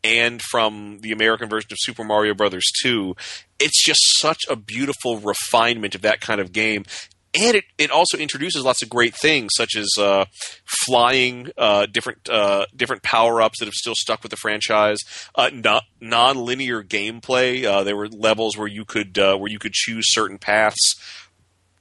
[0.04, 3.16] and from the American version of Super Mario Brothers 2.
[3.60, 6.86] It's just such a beautiful refinement of that kind of game
[7.34, 10.26] and it, it also introduces lots of great things such as uh,
[10.66, 15.00] flying, uh, different uh, different power ups that have still stuck with the franchise,
[15.36, 15.50] uh,
[16.02, 17.63] non linear gameplay.
[17.66, 20.96] Uh, there were levels where you could uh, where you could choose certain paths,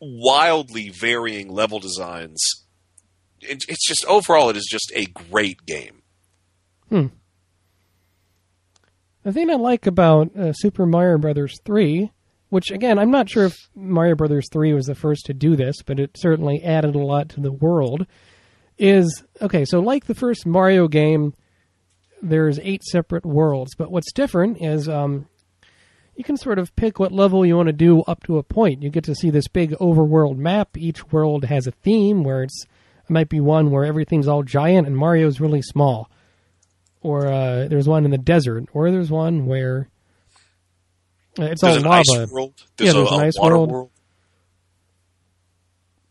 [0.00, 2.42] wildly varying level designs.
[3.40, 6.02] It, it's just overall, it is just a great game.
[6.88, 7.06] Hmm.
[9.22, 12.12] The thing I like about Super Mario Brothers 3,
[12.48, 15.76] which again, I'm not sure if Mario Brothers 3 was the first to do this,
[15.84, 18.06] but it certainly added a lot to the world,
[18.78, 21.34] is okay, so like the first Mario game,
[22.22, 25.26] there's eight separate worlds, but what's different is um,
[26.16, 28.82] you can sort of pick what level you want to do up to a point.
[28.82, 30.76] You get to see this big overworld map.
[30.76, 34.86] Each world has a theme where it's it might be one where everything's all giant
[34.86, 36.10] and Mario's really small.
[37.02, 39.88] Or uh, there's one in the desert, or there's one where
[41.38, 41.98] it's There's all an lava.
[42.22, 42.54] ice world.
[42.76, 43.70] There's, Yeah, there's a, an a ice water world.
[43.72, 43.90] world.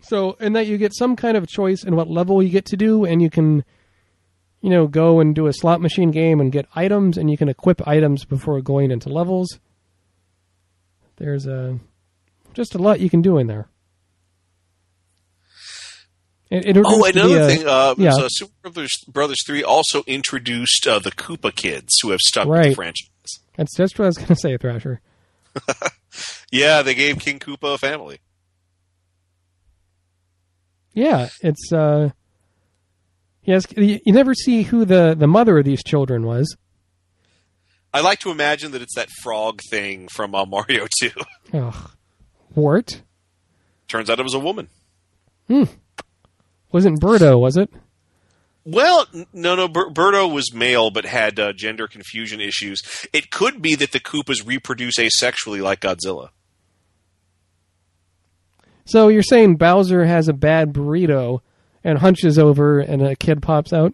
[0.01, 2.77] So, and that you get some kind of choice in what level you get to
[2.77, 3.63] do, and you can,
[4.61, 7.49] you know, go and do a slot machine game and get items, and you can
[7.49, 9.59] equip items before going into levels.
[11.17, 11.79] There's a
[12.53, 13.67] just a lot you can do in there.
[16.51, 17.67] It, it Oh, another the, uh, thing.
[17.67, 18.11] Uh, yeah.
[18.11, 22.63] so Super Brothers, Brothers Three also introduced uh, the Koopa kids, who have stuck with
[22.63, 23.09] the franchise.
[23.57, 25.01] That's just what I was going to say, Thrasher.
[26.51, 28.19] Yeah, they gave King Koopa a family.
[30.93, 32.11] Yeah, it's uh,
[33.43, 33.65] yes.
[33.75, 36.55] You, you never see who the the mother of these children was.
[37.93, 41.11] I like to imagine that it's that frog thing from uh, Mario Two.
[41.53, 41.91] Ugh,
[42.53, 43.01] Wart
[43.87, 44.69] Turns out it was a woman.
[45.47, 45.63] Hmm.
[46.71, 47.69] wasn't Birdo, was it?
[48.65, 49.67] Well, no, no.
[49.67, 52.81] Ber- Birdo was male, but had uh, gender confusion issues.
[53.13, 56.29] It could be that the Koopas reproduce asexually, like Godzilla.
[58.85, 61.41] So you're saying Bowser has a bad burrito
[61.83, 63.93] and hunches over and a kid pops out?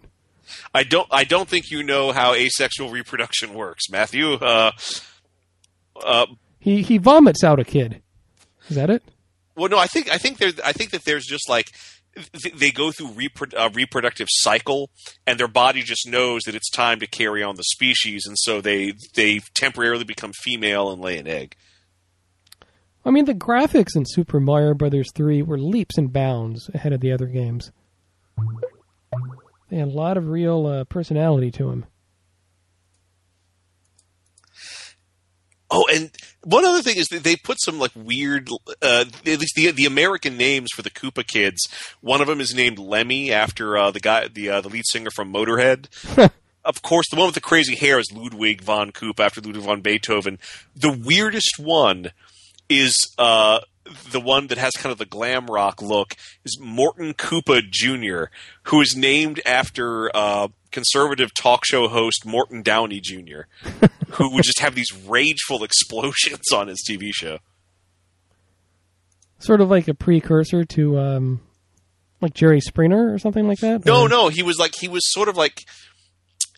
[0.74, 1.08] I don't.
[1.10, 4.34] I don't think you know how asexual reproduction works, Matthew.
[4.34, 4.72] Uh,
[6.02, 6.26] uh,
[6.58, 8.02] He he vomits out a kid.
[8.68, 9.02] Is that it?
[9.56, 9.78] well, no.
[9.78, 10.10] I think.
[10.10, 10.52] I think there.
[10.64, 11.70] I think that there's just like
[12.54, 13.14] they go through
[13.56, 14.90] uh, reproductive cycle,
[15.26, 18.60] and their body just knows that it's time to carry on the species, and so
[18.60, 21.56] they they temporarily become female and lay an egg.
[23.04, 27.00] I mean, the graphics in Super Mario Brothers 3 were leaps and bounds ahead of
[27.00, 27.72] the other games.
[29.70, 31.86] They had a lot of real uh, personality to them.
[35.74, 36.10] Oh, and
[36.44, 38.50] one other thing is that they put some like weird,
[38.82, 41.66] uh, at least the the American names for the Koopa kids.
[42.02, 45.10] One of them is named Lemmy after uh, the guy, the uh, the lead singer
[45.10, 45.86] from Motorhead.
[46.64, 49.80] of course, the one with the crazy hair is Ludwig von Koopa after Ludwig von
[49.80, 50.38] Beethoven.
[50.76, 52.12] The weirdest one
[52.68, 53.60] is uh,
[54.10, 56.14] the one that has kind of the glam rock look
[56.44, 58.24] is Morton Koopa Jr.,
[58.64, 63.42] who is named after uh, conservative talk show host Morton Downey Jr.,
[64.12, 67.38] who would just have these rageful explosions on his TV show.
[69.38, 71.40] Sort of like a precursor to, um,
[72.20, 73.84] like Jerry Springer or something like that?
[73.84, 75.64] No, Or- no, he was like he was sort of like.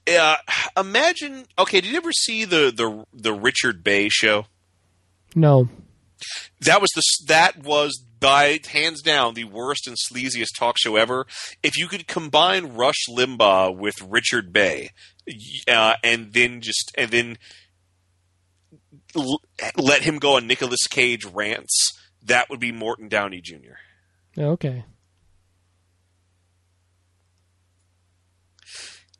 [0.06, 0.36] Uh,
[0.76, 1.46] imagine.
[1.58, 4.44] Okay, did you ever see the the the Richard Bey show?
[5.34, 5.70] No.
[6.60, 11.26] That was the that was by hands down the worst and sleaziest talk show ever.
[11.62, 14.90] If you could combine Rush Limbaugh with Richard Bey,
[15.68, 17.38] uh, and then just and then
[19.14, 19.42] l-
[19.76, 23.76] let him go on Nicolas Cage rants, that would be Morton Downey Jr.
[24.38, 24.84] Okay.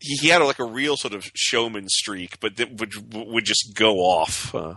[0.00, 3.74] He, he had like a real sort of showman streak, but that would would just
[3.74, 4.54] go off.
[4.54, 4.74] Uh,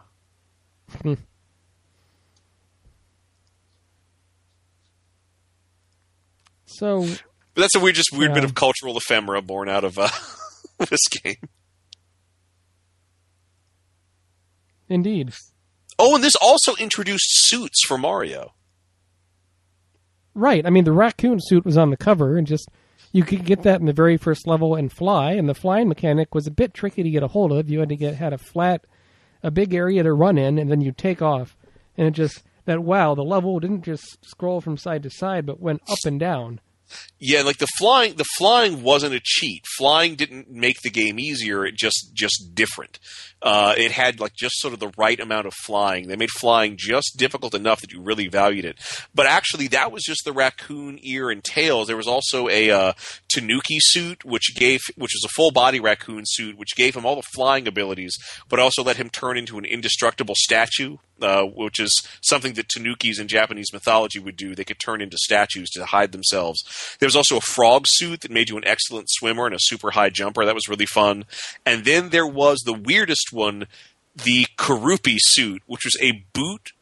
[6.78, 7.02] So,
[7.56, 10.10] but that's a weird, just weird bit of cultural ephemera born out of uh,
[10.90, 11.38] this game.
[14.90, 15.34] indeed.
[16.00, 18.54] Oh, and this also introduced suits for Mario.
[20.36, 20.66] Right.
[20.66, 22.70] I mean, the raccoon suit was on the cover, and just
[23.12, 25.32] you could get that in the very first level and fly.
[25.32, 27.70] And the flying mechanic was a bit tricky to get a hold of.
[27.70, 28.86] You had to get had a flat,
[29.42, 31.58] a big area to run in, and then you take off.
[31.98, 35.60] And it just that wow, the level didn't just scroll from side to side, but
[35.60, 36.60] went up and down.
[37.20, 39.66] Yeah, like the flying the flying wasn't a cheat.
[39.78, 43.00] Flying didn't make the game easier, it just just different.
[43.42, 46.08] Uh, it had like just sort of the right amount of flying.
[46.08, 48.80] They made flying just difficult enough that you really valued it.
[49.14, 51.88] But actually that was just the raccoon ear and tails.
[51.88, 52.94] There was also a uh,
[53.30, 57.16] Tanuki suit which gave which was a full body raccoon suit which gave him all
[57.16, 58.18] the flying abilities
[58.50, 60.98] but also let him turn into an indestructible statue.
[61.20, 64.54] Uh, which is something that Tanukis in Japanese mythology would do.
[64.54, 66.60] They could turn into statues to hide themselves.
[67.00, 69.90] There was also a frog suit that made you an excellent swimmer and a super
[69.90, 70.46] high jumper.
[70.46, 71.26] That was really fun.
[71.66, 73.66] And then there was the weirdest one,
[74.16, 76.74] the Kuribo suit, which was a boot.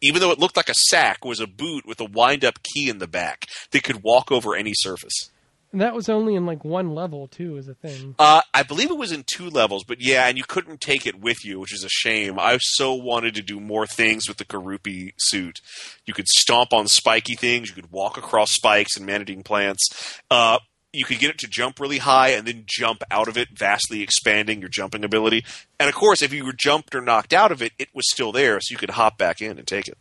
[0.00, 2.96] Even though it looked like a sack, was a boot with a wind-up key in
[2.96, 5.28] the back that could walk over any surface.
[5.72, 8.14] And that was only in like one level too, as a thing.
[8.18, 11.20] Uh, I believe it was in two levels, but yeah, and you couldn't take it
[11.20, 12.38] with you, which is a shame.
[12.38, 15.60] I so wanted to do more things with the Kuribo suit.
[16.06, 20.20] You could stomp on spiky things, you could walk across spikes and man-eating plants.
[20.30, 20.58] Uh,
[20.92, 24.02] you could get it to jump really high and then jump out of it, vastly
[24.02, 25.44] expanding your jumping ability.
[25.78, 28.32] And of course, if you were jumped or knocked out of it, it was still
[28.32, 29.98] there, so you could hop back in and take it.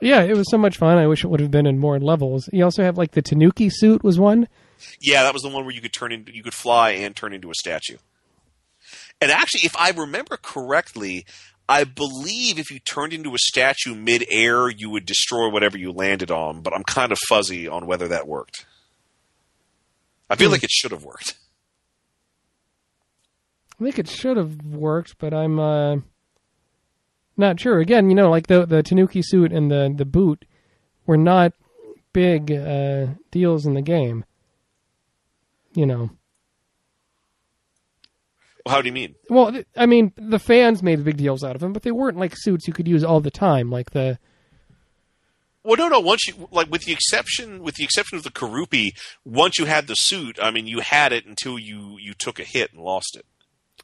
[0.00, 0.96] Yeah, it was so much fun.
[0.98, 2.48] I wish it would have been in more levels.
[2.52, 4.48] You also have like the Tanuki suit was one.
[5.00, 7.34] Yeah, that was the one where you could turn into you could fly and turn
[7.34, 7.98] into a statue.
[9.20, 11.26] And actually, if I remember correctly,
[11.68, 16.30] I believe if you turned into a statue mid-air, you would destroy whatever you landed
[16.30, 16.62] on.
[16.62, 18.64] But I'm kind of fuzzy on whether that worked.
[20.30, 20.52] I feel Hmm.
[20.52, 21.34] like it should have worked.
[23.78, 25.96] I think it should have worked, but I'm uh,
[27.40, 27.80] not sure.
[27.80, 30.44] Again, you know, like the the Tanuki suit and the the boot
[31.06, 31.52] were not
[32.12, 34.24] big uh, deals in the game.
[35.74, 36.10] You know,
[38.68, 39.14] How do you mean?
[39.28, 42.34] well, I mean, the fans made big deals out of them, but they weren't like
[42.36, 44.18] suits you could use all the time, like the
[45.62, 46.00] Well, no, no.
[46.00, 48.90] Once you like, with the exception, with the exception of the Kuribo,
[49.24, 52.44] once you had the suit, I mean, you had it until you you took a
[52.44, 53.24] hit and lost it.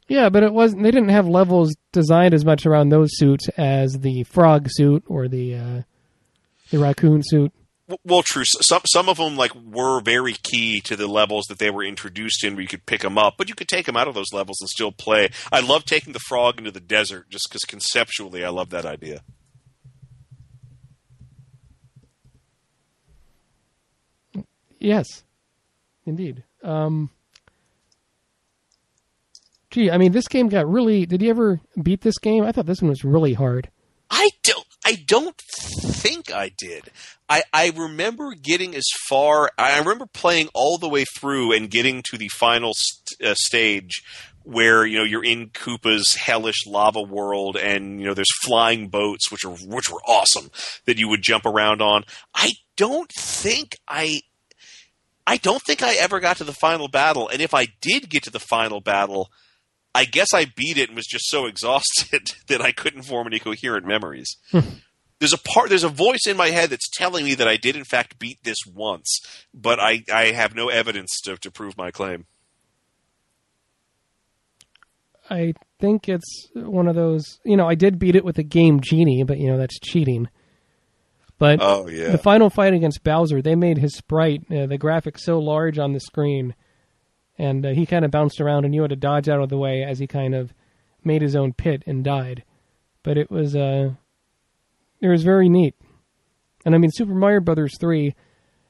[0.07, 0.83] Yeah, but it wasn't.
[0.83, 5.27] They didn't have levels designed as much around those suits as the frog suit or
[5.27, 5.81] the uh,
[6.71, 7.51] the raccoon suit.
[8.05, 8.43] Well, true.
[8.45, 12.43] Some some of them like were very key to the levels that they were introduced
[12.43, 14.33] in, where you could pick them up, but you could take them out of those
[14.33, 15.29] levels and still play.
[15.51, 19.23] I love taking the frog into the desert just because conceptually, I love that idea.
[24.79, 25.23] Yes,
[26.05, 26.43] indeed.
[26.63, 27.09] Um,
[29.71, 31.05] gee, I mean, this game got really.
[31.05, 32.43] Did you ever beat this game?
[32.43, 33.69] I thought this one was really hard.
[34.09, 34.65] I don't.
[34.85, 36.91] I don't think I did.
[37.27, 39.51] I, I remember getting as far.
[39.57, 44.01] I remember playing all the way through and getting to the final st- uh, stage
[44.43, 49.29] where you know you're in Koopa's hellish lava world, and you know there's flying boats,
[49.29, 50.49] which are which were awesome
[50.85, 52.03] that you would jump around on.
[52.33, 54.21] I don't think I.
[55.29, 58.23] I don't think I ever got to the final battle, and if I did get
[58.23, 59.29] to the final battle,
[59.95, 63.39] I guess I beat it and was just so exhausted that I couldn't form any
[63.39, 64.37] coherent memories.
[65.19, 67.75] there's a part, there's a voice in my head that's telling me that I did
[67.75, 69.19] in fact beat this once,
[69.53, 72.25] but I, I have no evidence to, to prove my claim.
[75.29, 77.39] I think it's one of those.
[77.43, 80.29] You know, I did beat it with a game genie, but you know that's cheating.
[81.37, 85.19] But Oh yeah, the final fight against Bowser, they made his sprite, uh, the graphics
[85.19, 86.55] so large on the screen,
[87.37, 89.57] and uh, he kind of bounced around, and you had to dodge out of the
[89.57, 90.53] way as he kind of
[91.03, 92.43] made his own pit and died.
[93.03, 93.91] But it was uh,
[94.99, 95.75] it was very neat,
[96.65, 98.15] and I mean, Super Mario Brothers three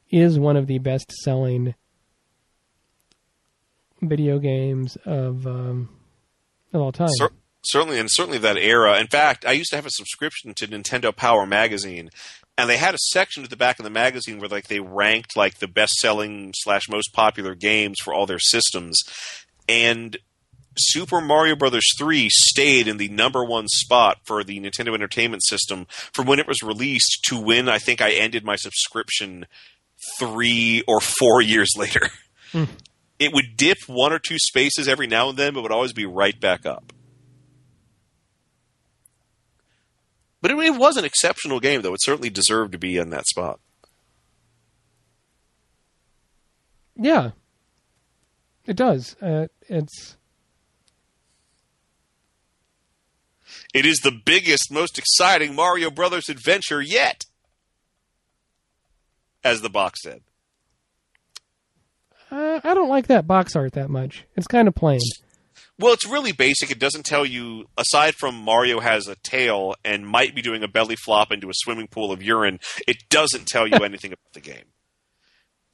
[0.10, 1.76] is one of the best selling
[4.02, 5.90] video games of um,
[6.74, 7.10] of all time.
[7.18, 7.32] Cer-
[7.64, 9.00] certainly, and certainly that era.
[9.00, 12.10] In fact, I used to have a subscription to Nintendo Power magazine,
[12.58, 15.38] and they had a section at the back of the magazine where like they ranked
[15.38, 19.00] like the best selling slash most popular games for all their systems,
[19.70, 20.18] and
[20.80, 25.88] Super Mario Brothers 3 stayed in the number one spot for the Nintendo Entertainment System
[26.14, 29.48] from when it was released to when I think I ended my subscription
[30.20, 32.10] three or four years later.
[32.52, 32.66] Hmm.
[33.20, 36.06] It would dip one or two spaces every now and then, but would always be
[36.06, 36.94] right back up.
[40.48, 41.94] But it, it was an exceptional game, though.
[41.94, 43.60] It certainly deserved to be in that spot.
[46.96, 47.32] Yeah,
[48.66, 49.18] it does.
[49.22, 50.16] Uh, it's
[53.74, 57.26] It is the biggest, most exciting Mario Brothers adventure yet,
[59.44, 60.22] as the box said.
[62.32, 64.24] uh, I don't like that box art that much.
[64.38, 65.02] It's kind of plain.
[65.80, 66.72] Well, it's really basic.
[66.72, 70.68] It doesn't tell you, aside from Mario has a tail and might be doing a
[70.68, 74.42] belly flop into a swimming pool of urine, it doesn't tell you anything about the
[74.42, 74.66] game.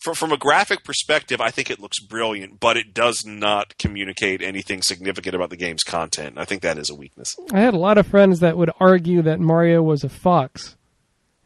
[0.01, 4.41] From, from a graphic perspective, I think it looks brilliant, but it does not communicate
[4.41, 6.37] anything significant about the game's content.
[6.37, 7.33] I think that is a weakness.
[7.53, 10.75] I had a lot of friends that would argue that Mario was a fox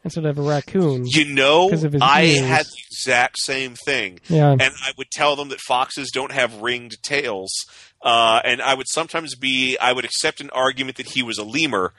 [0.02, 1.04] instead of a raccoon.
[1.06, 2.40] You know, I ears.
[2.46, 4.20] had the exact same thing.
[4.28, 4.50] Yeah.
[4.50, 7.52] And I would tell them that foxes don't have ringed tails.
[8.00, 11.44] Uh, and I would sometimes be, I would accept an argument that he was a
[11.44, 11.94] lemur,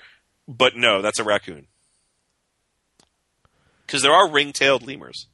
[0.48, 1.68] but no, that's a raccoon.
[3.86, 5.28] Because there are ring tailed lemurs.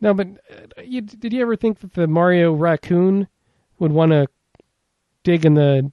[0.00, 3.28] No, but uh, you, did you ever think that the Mario raccoon
[3.78, 4.26] would want to
[5.22, 5.92] dig in the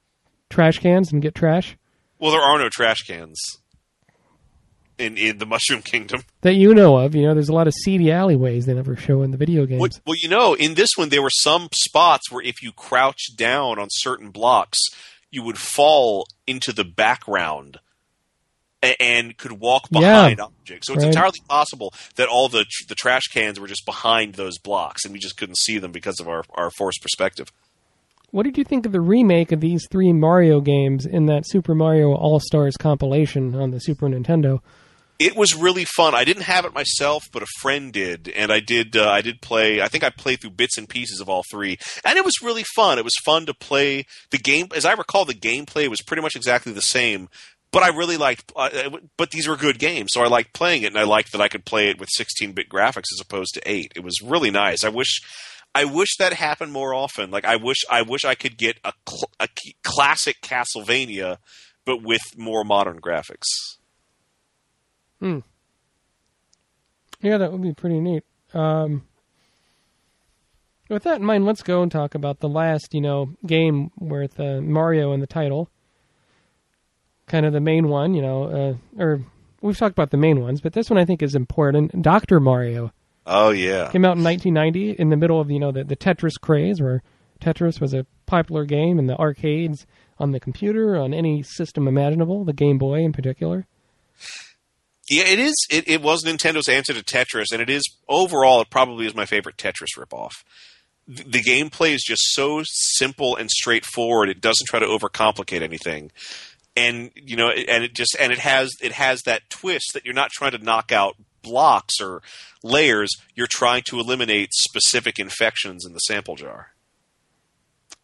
[0.49, 1.77] trash cans and get trash?
[2.19, 3.39] Well, there are no trash cans.
[5.03, 6.23] In in the Mushroom Kingdom.
[6.41, 7.13] That you know of.
[7.13, 9.79] You know, there's a lot of seedy alleyways they never show in the video games.
[9.81, 13.37] Well, well, you know, in this one, there were some spots where if you crouched
[13.37, 14.79] down on certain blocks,
[15.31, 17.79] you would fall into the background
[18.99, 20.87] and could walk behind objects.
[20.87, 21.07] So it's Right.
[21.13, 25.13] entirely possible that all the tr- the trash cans were just behind those blocks, and
[25.13, 27.47] we just couldn't see them because of our, our forced perspective.
[28.31, 31.75] What did you think of the remake of these three Mario games in that Super
[31.75, 34.59] Mario All Stars compilation on the Super Nintendo?
[35.19, 36.15] It was really fun.
[36.15, 38.97] I didn't have it myself, but a friend did, and I did.
[38.97, 39.79] Uh, I did play.
[39.81, 42.63] I think I played through bits and pieces of all three, and it was really
[42.75, 42.97] fun.
[42.97, 44.67] It was fun to play the game.
[44.75, 47.29] As I recall, the gameplay was pretty much exactly the same.
[47.71, 48.51] But I really liked.
[48.55, 51.41] Uh, but these were good games, so I liked playing it, and I liked that
[51.41, 53.93] I could play it with 16-bit graphics as opposed to eight.
[53.95, 54.83] It was really nice.
[54.83, 55.21] I wish.
[55.75, 57.31] I wish that happened more often.
[57.31, 57.83] Like I wish.
[57.89, 59.47] I wish I could get a, cl- a
[59.83, 61.37] classic Castlevania,
[61.85, 63.77] but with more modern graphics.
[67.21, 68.23] Yeah, that would be pretty neat.
[68.53, 69.03] Um,
[70.89, 74.39] with that in mind, let's go and talk about the last, you know, game with
[74.39, 75.69] uh, Mario in the title.
[77.27, 78.43] Kind of the main one, you know,
[78.97, 79.21] uh, or
[79.61, 82.01] we've talked about the main ones, but this one I think is important.
[82.01, 82.91] Doctor Mario
[83.25, 83.89] Oh yeah.
[83.89, 87.01] came out in 1990 in the middle of you know the, the Tetris craze, where
[87.39, 89.87] Tetris was a popular game in the arcades,
[90.19, 93.65] on the computer, on any system imaginable, the Game Boy in particular.
[95.09, 95.55] Yeah, it is.
[95.69, 98.61] It, it was Nintendo's answer to Tetris, and it is overall.
[98.61, 100.31] It probably is my favorite Tetris ripoff.
[101.07, 104.29] The, the gameplay is just so simple and straightforward.
[104.29, 106.11] It doesn't try to overcomplicate anything,
[106.77, 110.13] and you know, and it just and it has it has that twist that you're
[110.13, 112.21] not trying to knock out blocks or
[112.63, 113.09] layers.
[113.35, 116.71] You're trying to eliminate specific infections in the sample jar.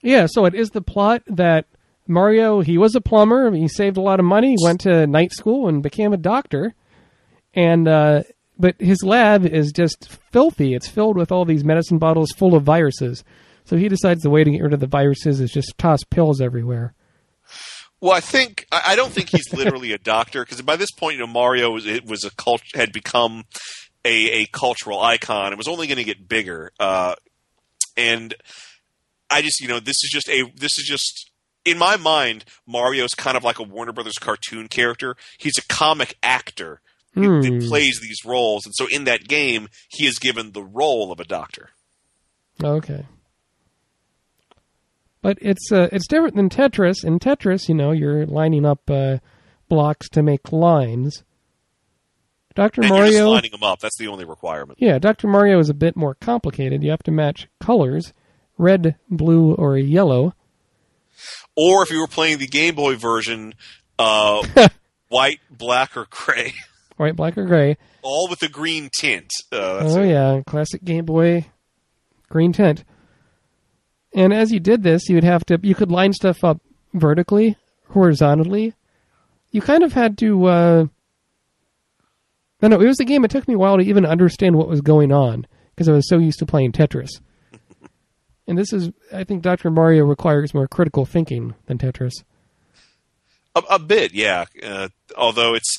[0.02, 1.66] Yeah, so it is the plot that
[2.08, 5.68] Mario, he was a plumber, he saved a lot of money, went to night school
[5.68, 6.74] and became a doctor.
[7.54, 8.24] And uh
[8.60, 10.74] but his lab is just filthy.
[10.74, 13.24] It's filled with all these medicine bottles full of viruses.
[13.64, 16.42] So he decides the way to get rid of the viruses is just toss pills
[16.42, 16.94] everywhere.
[18.02, 21.20] Well, I think I don't think he's literally a doctor because by this point, you
[21.20, 23.44] know, Mario was it was a cult had become
[24.06, 25.52] a a cultural icon.
[25.52, 27.16] It was only going to get bigger, uh,
[27.98, 28.34] and
[29.30, 31.30] I just you know this is just a this is just
[31.66, 35.18] in my mind Mario's kind of like a Warner Brothers cartoon character.
[35.38, 36.80] He's a comic actor
[37.16, 37.42] Hmm.
[37.42, 41.20] that plays these roles, and so in that game, he is given the role of
[41.20, 41.70] a doctor.
[42.64, 43.06] Okay.
[45.22, 47.04] But it's uh, it's different than Tetris.
[47.04, 49.18] In Tetris, you know, you're lining up uh,
[49.68, 51.24] blocks to make lines.
[52.56, 52.82] Dr.
[52.82, 53.80] And you're just Mario lining them up.
[53.80, 54.80] That's the only requirement.
[54.82, 55.28] Yeah, Dr.
[55.28, 56.84] Mario is a bit more complicated.
[56.84, 58.14] You have to match colors
[58.60, 60.36] red, blue, or yellow.
[61.56, 63.56] Or if you were playing the Game Boy version,
[63.98, 64.46] uh,
[65.08, 66.54] white, black, or gray.
[67.00, 67.78] White, black, or gray.
[68.02, 69.32] all with a green tint.
[69.54, 70.10] Uh, that's Oh, it.
[70.10, 71.46] yeah, classic Game Boy
[72.30, 72.84] green tint.
[74.14, 76.60] And as you did this, you would have to, you could line stuff up
[76.94, 77.56] vertically,
[77.92, 78.74] horizontally.
[79.52, 80.86] You kind of had to, uh,
[82.62, 83.24] no, no, it was a game.
[83.24, 86.08] It took me a while to even understand what was going on because I was
[86.10, 87.10] so used to playing Tetris.
[88.48, 89.72] and this is, I think Dr.
[89.72, 92.24] Mario requires more critical thinking than Tetris.
[93.56, 94.46] A, a bit, yeah.
[94.62, 95.78] Uh, although it's,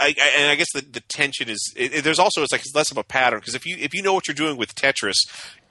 [0.00, 2.60] I, I, and I guess the, the tension is it, it- there's also it's like
[2.62, 4.74] it's less of a pattern because if you if you know what you're doing with
[4.74, 5.16] Tetris,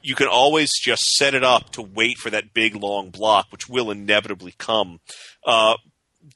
[0.02, 3.70] you can always just set it up to wait for that big long block, which
[3.70, 5.00] will inevitably come.
[5.46, 5.76] Uh,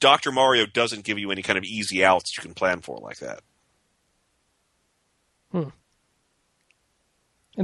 [0.00, 3.18] Doctor Mario doesn't give you any kind of easy outs you can plan for like
[3.18, 3.40] that.
[5.52, 5.72] And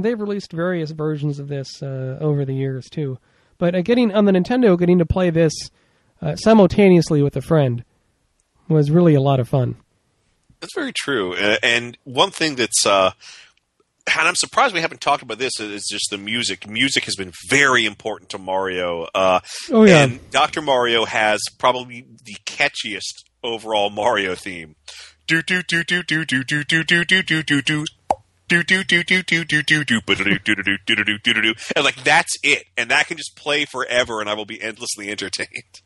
[0.03, 3.19] they've released various versions of this uh, over the years too.
[3.59, 5.53] But uh, getting on the Nintendo, getting to play this
[6.21, 7.83] uh, simultaneously with a friend
[8.67, 9.75] was really a lot of fun.
[10.63, 11.33] That's very true.
[11.35, 13.11] Uh, and one thing that's, uh,
[14.07, 16.69] and I'm surprised we haven't talked about this, is just the music.
[16.69, 19.05] Music has been very important to Mario.
[19.13, 20.61] Uh, Oh yeah, And Dr.
[20.61, 24.77] Mario has probably the catchiest overall Mario theme.
[25.27, 27.85] Do do do do do do do do do do do do do.
[28.47, 31.41] Do do do do do do do do do do do do do do do
[31.41, 34.61] do and like that's it, and that can just play forever, and I will be
[34.61, 35.81] endlessly entertained.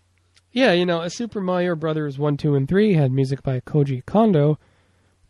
[0.52, 0.72] yeah.
[0.74, 4.60] You know, a Super Mario Brothers one, two, and three had music by Koji Kondo,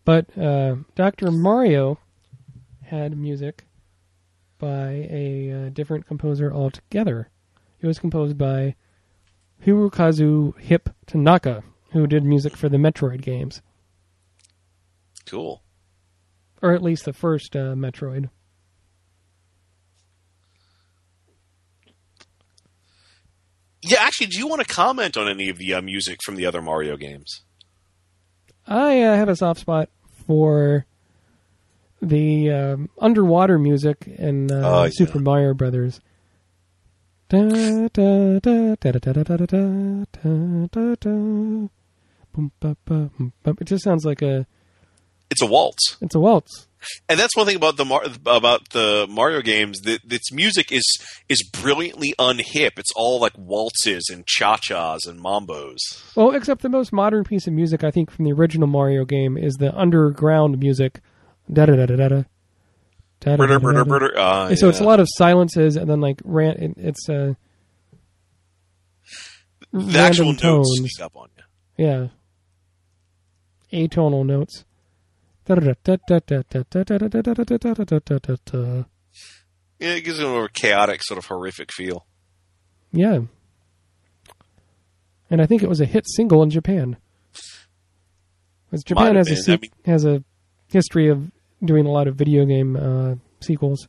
[0.08, 1.99] but uh, Doctor Mario
[2.82, 3.66] had music
[4.58, 7.30] by a uh, different composer altogether.
[7.82, 8.76] It was composed by
[9.66, 13.62] Hirokazu Hip Tanaka, who did music for the Metroid games.
[15.26, 15.62] Cool.
[16.62, 18.30] or at least the first uh, Metroid.
[23.82, 26.45] Yeah, actually, do you want to comment on any of the uh, music from the
[26.45, 27.43] other Mario games?
[28.66, 29.89] I uh, have a soft spot
[30.28, 30.86] for
[32.01, 35.23] the um, underwater music in uh, oh, Super yeah.
[35.23, 35.99] Mario Brothers.
[37.30, 37.91] It
[43.65, 44.45] just sounds like a.
[45.30, 45.97] It's a waltz.
[46.01, 46.66] It's a waltz.
[47.09, 50.84] And that's one thing about the Mar- about the Mario games that its music is
[51.28, 52.71] is brilliantly unhip.
[52.78, 55.78] It's all like waltzes and cha-chas and mambos.
[56.15, 59.38] Well, except the most modern piece of music I think from the original Mario game
[59.38, 61.01] is the underground music.
[61.51, 62.23] Da da da da da.
[63.25, 66.59] Uh, So it's a lot of silences and then like rant.
[66.59, 67.34] It, it's uh,
[69.73, 70.67] the actual tones.
[70.67, 71.43] notes sneak up on you.
[71.86, 72.07] Yeah.
[73.73, 74.65] Atonal notes.
[79.80, 79.98] Yeah.
[79.98, 82.06] It gives it a more chaotic, sort of horrific feel.
[82.91, 83.20] Yeah.
[85.30, 86.98] And I think it was a hit single in Japan.
[88.70, 90.24] Because Japan has a se- I mean- has a
[90.68, 91.32] history of
[91.64, 93.88] doing a lot of video game uh, sequels.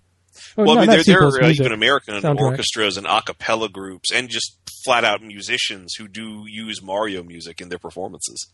[0.57, 1.65] Oh, well, I mean, there, sequels, there are uh, music.
[1.65, 2.41] even American soundtrack.
[2.41, 7.61] orchestras and a cappella groups and just flat out musicians who do use Mario music
[7.61, 8.53] in their performances.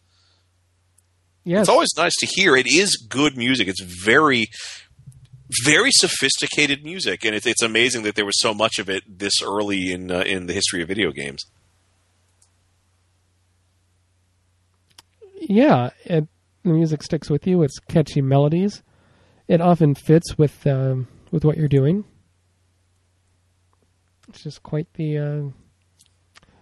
[1.44, 1.62] Yes.
[1.62, 2.56] It's always nice to hear.
[2.56, 3.68] It is good music.
[3.68, 4.46] It's very,
[5.64, 9.42] very sophisticated music, and it's it's amazing that there was so much of it this
[9.42, 11.44] early in uh, in the history of video games.
[15.48, 16.26] yeah, it,
[16.62, 17.62] the music sticks with you.
[17.62, 18.82] It's catchy melodies.
[19.48, 22.04] It often fits with um, with what you're doing.
[24.28, 25.42] It's just quite the uh,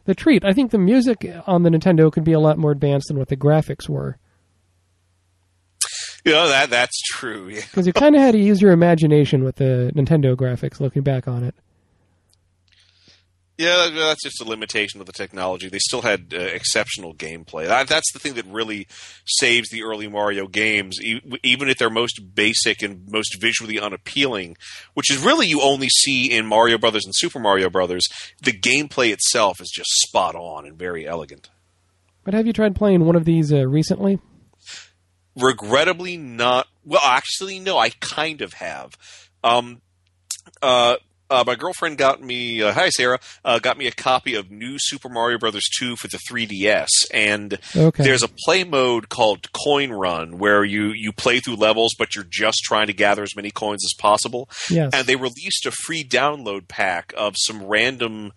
[0.05, 0.45] the treat.
[0.45, 3.29] I think the music on the Nintendo could be a lot more advanced than what
[3.29, 4.19] the graphics were,
[6.25, 7.49] You know that that's true.
[7.49, 7.61] Yeah.
[7.63, 10.79] because you kind of had to use your imagination with the Nintendo graphics.
[10.81, 11.55] Looking back on it,
[13.59, 15.69] Yeah, that's just a limitation of the technology.
[15.69, 17.67] They still had uh, exceptional gameplay.
[17.67, 18.87] That, that's the thing that really
[19.27, 24.57] saves the early Mario games, e- even at their most basic and most visually unappealing,
[24.95, 28.07] which is really you only see in Mario Brothers and Super Mario Brothers.
[28.43, 31.51] The gameplay itself is just spot on and very elegant.
[32.25, 34.19] but have you tried playing one of these uh, recently?
[35.37, 36.67] Regrettably, not.
[36.85, 37.79] Well, actually, no.
[37.79, 38.97] I kind of have.
[39.43, 39.81] Um,
[40.61, 40.97] uh,
[41.31, 42.61] uh, my girlfriend got me.
[42.63, 43.19] Uh, hi, Sarah.
[43.43, 47.59] Uh, got me a copy of New Super Mario Brothers 2 for the 3DS, and
[47.75, 48.05] Okay.
[48.05, 52.27] there's a play mode called Coin Run where you you play through levels, but you're
[52.29, 54.51] just trying to gather as many coins as possible.
[54.69, 54.91] yes.
[54.93, 58.33] And they released a free download pack of some random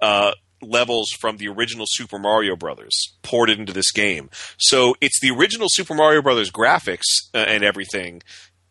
[0.00, 0.30] uh,
[0.62, 4.30] levels from the original Super Mario Brothers ported into this game.
[4.58, 7.04] So it's the original Super Mario Brothers graphics
[7.34, 8.22] uh, and everything,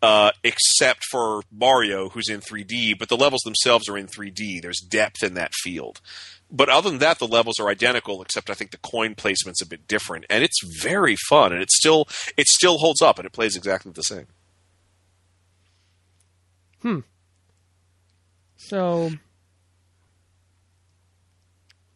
[0.02, 2.98] uh, except for Mario, who's in 3D.
[2.98, 4.62] But the levels themselves are in 3D.
[4.62, 6.00] There's depth in that field.
[6.50, 9.66] But other than that, the levels are identical, except I think the coin placement's a
[9.66, 12.06] bit different, and it's very fun, and it still
[12.36, 14.26] it still holds up, and it plays exactly the same.
[16.82, 17.00] Hmm.
[18.56, 19.10] So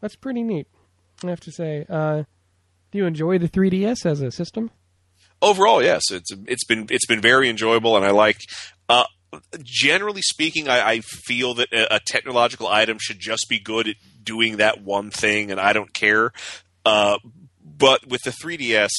[0.00, 0.66] that's pretty neat.
[1.24, 1.86] I have to say.
[1.88, 2.24] Uh,
[2.90, 4.70] do you enjoy the 3DS as a system?
[5.42, 8.38] overall, yes, it's it's been it's been very enjoyable, and I like.
[8.88, 9.04] Uh,
[9.62, 13.94] generally speaking, I, I feel that a, a technological item should just be good at
[14.22, 16.32] doing that one thing, and I don't care.
[16.84, 17.18] Uh,
[17.62, 18.90] but with the 3DS,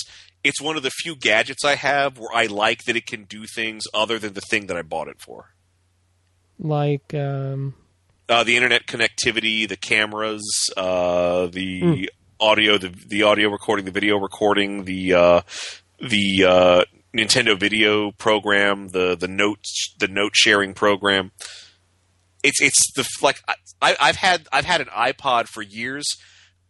[0.44, 3.46] it's one of the few gadgets I have where I like that it can do
[3.46, 5.54] things other than the thing that I bought it for.
[6.58, 7.74] Like, um,
[8.32, 10.42] Uh, the internet connectivity, the cameras,
[10.78, 12.06] uh, the Mm.
[12.40, 15.42] audio, the the audio recording, the video recording, the uh,
[16.00, 19.66] the uh, Nintendo Video program, the the note
[20.00, 21.32] the note sharing program.
[22.42, 23.42] It's it's the like
[23.82, 26.06] I, I've had I've had an iPod for years.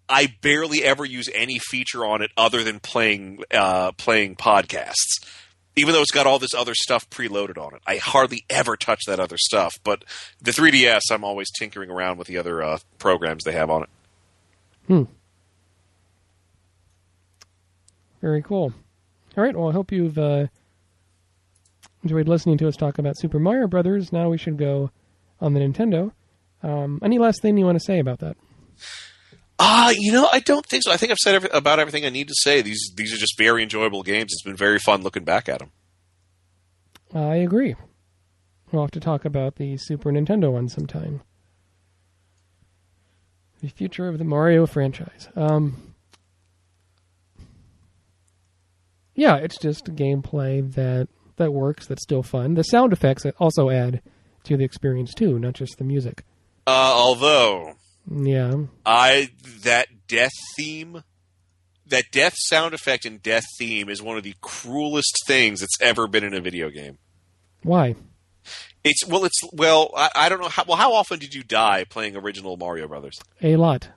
[0.10, 5.24] I barely ever use any feature on it other than playing uh, playing podcasts.
[5.76, 9.04] Even though it's got all this other stuff preloaded on it, I hardly ever touch
[9.08, 9.74] that other stuff.
[9.84, 10.04] But
[10.42, 13.90] the 3DS, I'm always tinkering around with the other uh, programs they have on it.
[14.88, 15.04] Hmm.
[18.22, 18.74] Very cool.
[19.38, 19.56] All right.
[19.56, 20.48] Well, I hope you've uh,
[22.04, 24.12] enjoyed listening to us talk about Super Mario Brothers.
[24.12, 24.92] Now we should go
[25.40, 26.12] on the Nintendo.
[26.64, 28.36] Um, any last thing you want to say about that?
[29.64, 30.92] Ah, you know, I don't think so.
[30.92, 32.64] I think I've said every, about everything I need to say.
[32.64, 34.34] These these are just very enjoyable games.
[34.34, 35.72] It's been very fun looking back at them.
[37.14, 37.76] I agree.
[38.72, 41.22] We'll have to talk about the Super Nintendo one sometime.
[43.62, 45.30] The future of the Mario franchise.
[45.36, 45.94] Um,
[49.14, 51.86] yeah, it's just gameplay that that works.
[51.86, 52.56] That's still fun.
[52.56, 54.02] The sound effects also add
[54.46, 56.24] to the experience too, not just the music.
[56.66, 57.76] Uh, although
[58.10, 58.56] yeah.
[58.86, 59.32] I
[59.64, 61.04] that death theme
[61.92, 66.08] that death sound effect and death theme is one of the cruelest things that's ever
[66.08, 66.98] been in a video game.
[67.64, 67.96] Why?
[68.84, 70.64] It's well, it's well, I, I, don't know how.
[70.68, 73.20] Well, how often did you die playing original Mario Brothers?
[73.42, 73.90] A lot.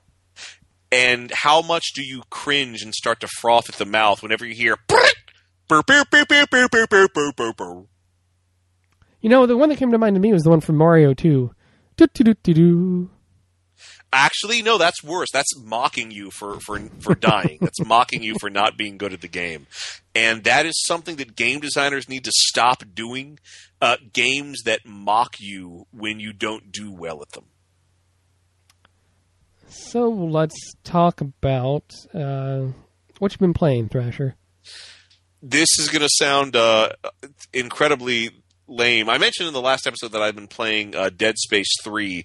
[0.93, 4.55] And how much do you cringe and start to froth at the mouth whenever you
[4.55, 4.77] hear?
[9.21, 11.15] You know, the one that came to mind to me was the one from Mario
[11.15, 11.55] Two.
[11.97, 13.11] Do do do do do
[14.17, 15.29] Actually, no, that's worse.
[15.33, 17.59] That's mocking you for for for dying.
[17.61, 19.67] that's mocking you for not being good at the game,
[20.15, 23.41] and that is something that game designers need to stop doing.
[23.83, 27.45] Uh, games that mock you when you don't do well at them.
[29.69, 30.55] So let's
[30.85, 31.85] talk about
[32.15, 32.69] uh,
[33.19, 34.37] what you've been playing, Thrasher.
[35.43, 36.91] This is going to sound uh,
[37.53, 38.31] incredibly
[38.67, 39.09] lame.
[39.09, 42.25] I mentioned in the last episode that I've been playing uh, Dead Space Three,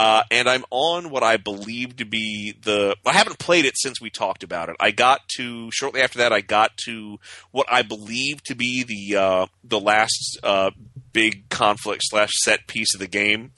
[0.00, 2.96] uh, and I'm on what I believe to be the.
[3.04, 4.76] I haven't played it since we talked about it.
[4.80, 6.32] I got to shortly after that.
[6.32, 7.18] I got to
[7.50, 10.70] what I believe to be the uh, the last uh,
[11.12, 13.52] big conflict slash set piece of the game.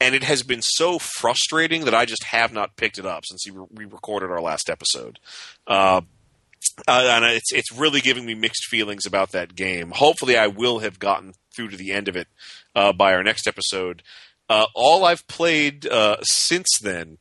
[0.00, 3.44] And it has been so frustrating that I just have not picked it up since
[3.70, 5.18] we recorded our last episode.
[5.66, 6.00] Uh,
[6.88, 9.90] uh, and it's it's really giving me mixed feelings about that game.
[9.90, 12.28] Hopefully, I will have gotten through to the end of it
[12.74, 14.02] uh, by our next episode.
[14.48, 17.18] Uh, all I've played uh, since then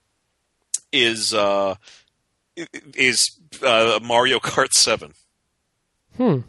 [0.91, 1.75] is uh,
[2.95, 5.13] is uh, Mario Kart Seven,
[6.17, 6.39] Hmm.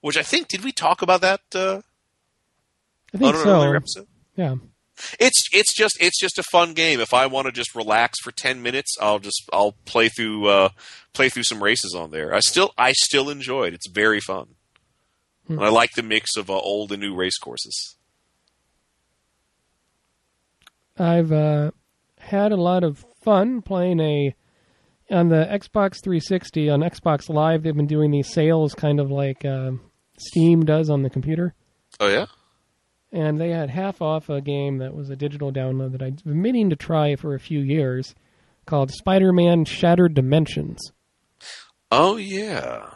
[0.00, 1.80] which I think did we talk about that uh,
[3.14, 3.48] I think so.
[3.50, 4.06] earlier episode?
[4.36, 4.56] Yeah.
[5.18, 7.00] It's it's just it's just a fun game.
[7.00, 10.68] If I want to just relax for ten minutes, I'll just I'll play through uh,
[11.12, 12.34] play through some races on there.
[12.34, 13.74] I still I still enjoy it.
[13.74, 14.48] It's very fun.
[15.52, 15.58] Hmm.
[15.58, 17.96] And I like the mix of uh, old and new race courses.
[20.98, 21.70] I've uh,
[22.18, 24.34] had a lot of fun playing a
[25.10, 27.62] on the Xbox 360 on Xbox Live.
[27.62, 29.72] They've been doing these sales, kind of like uh,
[30.18, 31.54] Steam does on the computer,
[32.00, 32.26] Oh yeah,
[33.10, 36.40] and they had half off a game that was a digital download that I've been
[36.40, 38.14] meaning to try for a few years,
[38.66, 40.92] called Spider-Man: Shattered Dimensions.
[41.90, 42.90] oh yeah.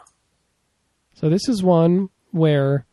[1.13, 2.85] So this is one where,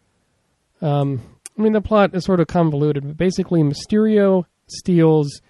[0.80, 1.20] um,
[1.56, 5.40] I mean, the plot is sort of convoluted, but basically, Mysterio steals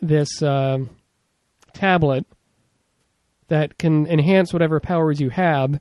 [0.00, 0.90] this um
[1.72, 2.26] tablet
[3.48, 5.78] that can enhance whatever powers you have.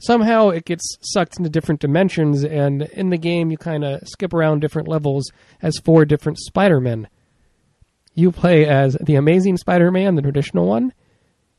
[0.00, 4.34] Somehow, it gets sucked into different dimensions, and in the game, you kind of skip
[4.34, 5.30] around different levels
[5.62, 7.08] as four different Spider-Men.
[8.14, 10.92] You play as the Amazing Spider-Man, the traditional one.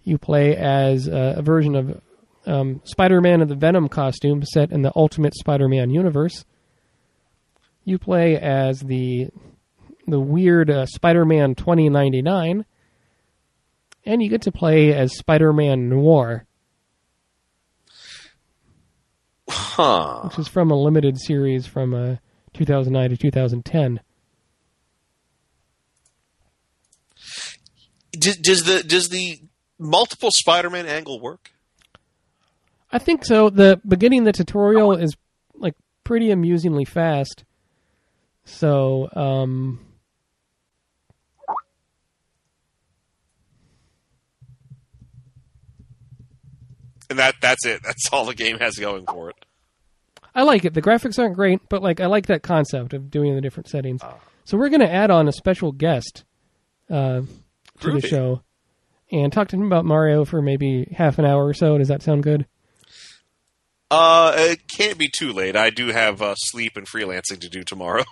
[0.03, 2.01] You play as uh, a version of
[2.46, 6.46] um, Spider-Man in the Venom costume set in the Ultimate Spider-Man universe.
[7.84, 9.30] You play as the
[10.08, 12.66] the weird uh, Spider-Man 2099,
[14.06, 16.46] and you get to play as Spider-Man Noir,
[19.50, 20.22] Huh.
[20.24, 22.16] which is from a limited series from uh,
[22.54, 24.00] 2009 to 2010.
[28.12, 29.39] Does, does the does the
[29.78, 31.52] multiple Spider-Man angle work?
[32.91, 33.49] I think so.
[33.49, 35.15] The beginning of the tutorial is
[35.55, 37.43] like pretty amusingly fast.
[38.45, 39.79] So, um,
[47.09, 47.81] And that that's it.
[47.83, 49.36] That's all the game has going for it.
[50.33, 50.73] I like it.
[50.73, 54.01] The graphics aren't great, but like I like that concept of doing the different settings.
[54.43, 56.23] So we're going to add on a special guest
[56.89, 57.21] uh,
[57.79, 58.41] to the show
[59.11, 61.77] and talk to him about Mario for maybe half an hour or so.
[61.77, 62.45] Does that sound good?
[63.98, 65.56] Uh, it can't be too late.
[65.56, 68.04] I do have uh, sleep and freelancing to do tomorrow.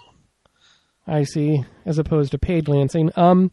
[1.08, 1.66] I see.
[1.86, 3.12] As opposed to paid lancing.
[3.16, 3.52] Um.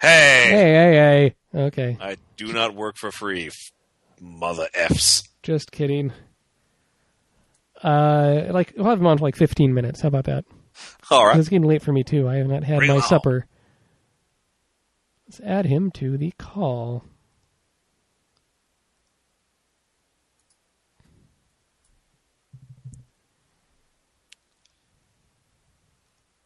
[0.00, 1.60] Hey, Hey, hey, hey.
[1.66, 1.96] Okay.
[2.00, 3.72] I do not work for free, f-
[4.20, 5.22] mother f's.
[5.42, 6.12] Just kidding.
[7.82, 10.00] Uh, like we'll have him on for like 15 minutes.
[10.00, 10.44] How about that?
[11.10, 11.38] All right.
[11.38, 12.28] It's getting late for me too.
[12.28, 13.46] I have not had Bring my supper.
[15.26, 17.04] Let's add him to the call.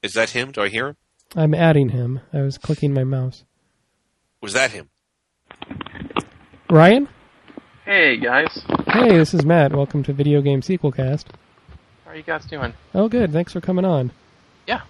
[0.03, 0.53] Is that him?
[0.53, 0.97] Do I hear him?
[1.37, 2.21] I'm adding him.
[2.33, 3.45] I was clicking my mouse.
[4.41, 4.89] Was that him?
[6.71, 7.09] Ryan?
[7.85, 9.73] Hey guys, Hey, this is Matt.
[9.73, 11.29] Welcome to Video Game Sequel Cast.
[12.05, 12.73] how are you guys doing?
[12.95, 13.33] Oh, good.
[13.33, 14.13] Thanks for coming on.
[14.67, 14.83] Yeah.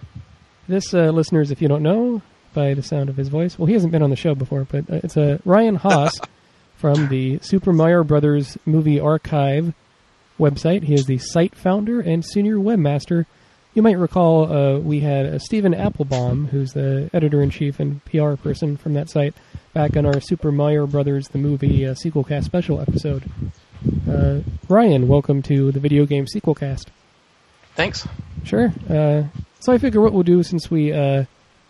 [0.67, 2.21] This, uh, listeners, if you don't know
[2.53, 4.89] by the sound of his voice, well, he hasn't been on the show before, but
[4.89, 6.13] uh, it's a Ryan Hoss
[6.77, 9.73] from the Super Mario Brothers Movie Archive
[10.39, 10.83] website.
[10.83, 13.25] He is the site founder and senior webmaster.
[13.73, 18.03] You might recall uh, we had uh, Stephen Applebaum, who's the editor in chief and
[18.03, 19.33] PR person from that site,
[19.73, 23.23] back on our Super Mario Brothers the movie uh, sequel cast special episode.
[24.09, 26.91] Uh, Ryan, welcome to the video game sequel cast.
[27.75, 28.05] Thanks.
[28.43, 28.73] Sure.
[28.89, 29.23] Uh,
[29.61, 31.23] so I figure what we'll do since we uh,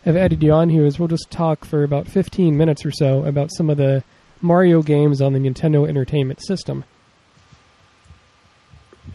[0.04, 3.26] have added you on here is we'll just talk for about 15 minutes or so
[3.26, 4.04] about some of the
[4.42, 6.84] Mario games on the Nintendo Entertainment System.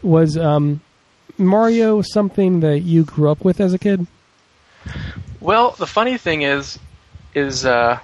[0.03, 0.83] Was um,
[1.39, 4.07] Mario something that you grew up with as a kid?
[5.41, 6.79] Well, the funny thing is,
[7.35, 8.01] is uh,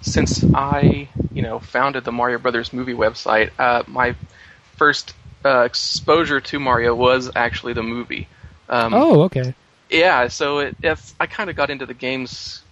[0.00, 4.14] since I, you know, founded the Mario Brothers movie website, uh, my
[4.76, 8.26] first uh, exposure to Mario was actually the movie.
[8.68, 9.54] Um, Oh, okay.
[9.90, 12.62] Yeah, so it, it's, I kind of got into the games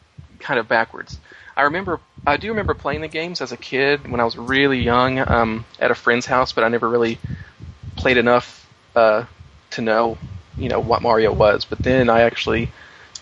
[0.41, 1.19] kind of backwards.
[1.57, 4.81] I remember, I do remember playing the games as a kid when I was really
[4.83, 7.19] young um, at a friend's house, but I never really
[7.97, 9.25] played enough uh,
[9.75, 10.19] to know,
[10.57, 11.65] you know, what Mario was.
[11.65, 12.71] But then I actually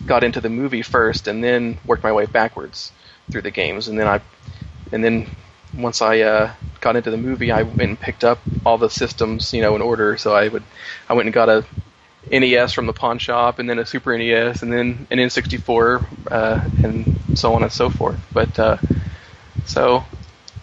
[0.06, 2.92] got into the movie first, and then worked my way backwards
[3.30, 4.20] through the games, and then I,
[4.90, 5.28] and then
[5.76, 9.52] once I uh, got into the movie, I went and picked up all the systems,
[9.54, 10.16] you know, in order.
[10.16, 10.62] So I would,
[11.08, 11.64] I went and got a
[12.30, 16.68] NES from the pawn shop, and then a Super NES, and then an N64, uh,
[16.84, 18.20] and so on and so forth.
[18.32, 18.76] But uh,
[19.64, 20.04] so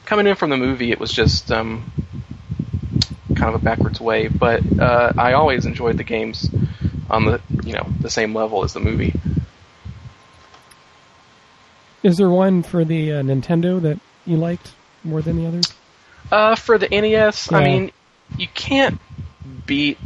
[0.06, 1.92] coming in from the movie, it was just um,
[3.40, 4.28] kind of a backwards way.
[4.28, 6.50] But uh, I always enjoyed the games
[7.10, 9.14] on the you know the same level as the movie.
[12.04, 14.74] Is there one for the uh, Nintendo that you liked
[15.04, 15.74] more than the others?
[16.32, 17.92] Uh, for the NES, I mean,
[18.38, 19.00] you can't
[19.66, 19.98] beat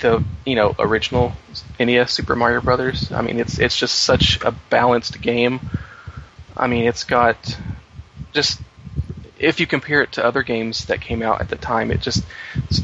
[0.00, 1.32] the you know original
[1.78, 3.12] NES Super Mario Brothers.
[3.12, 5.60] I mean, it's it's just such a balanced game.
[6.56, 7.56] I mean, it's got
[8.32, 8.60] just
[9.38, 12.24] if you compare it to other games that came out at the time, it just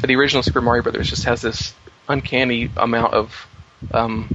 [0.01, 1.75] the original Super Mario Brothers just has this
[2.09, 3.47] uncanny amount of
[3.93, 4.29] um,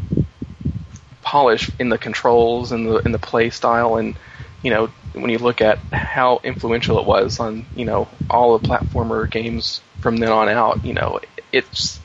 [1.22, 3.98] polish in the controls and the in the play style.
[3.98, 4.16] And
[4.62, 8.68] you know when you look at how influential it was on you know all the
[8.68, 11.20] platformer games from then on out you know
[11.52, 12.00] it's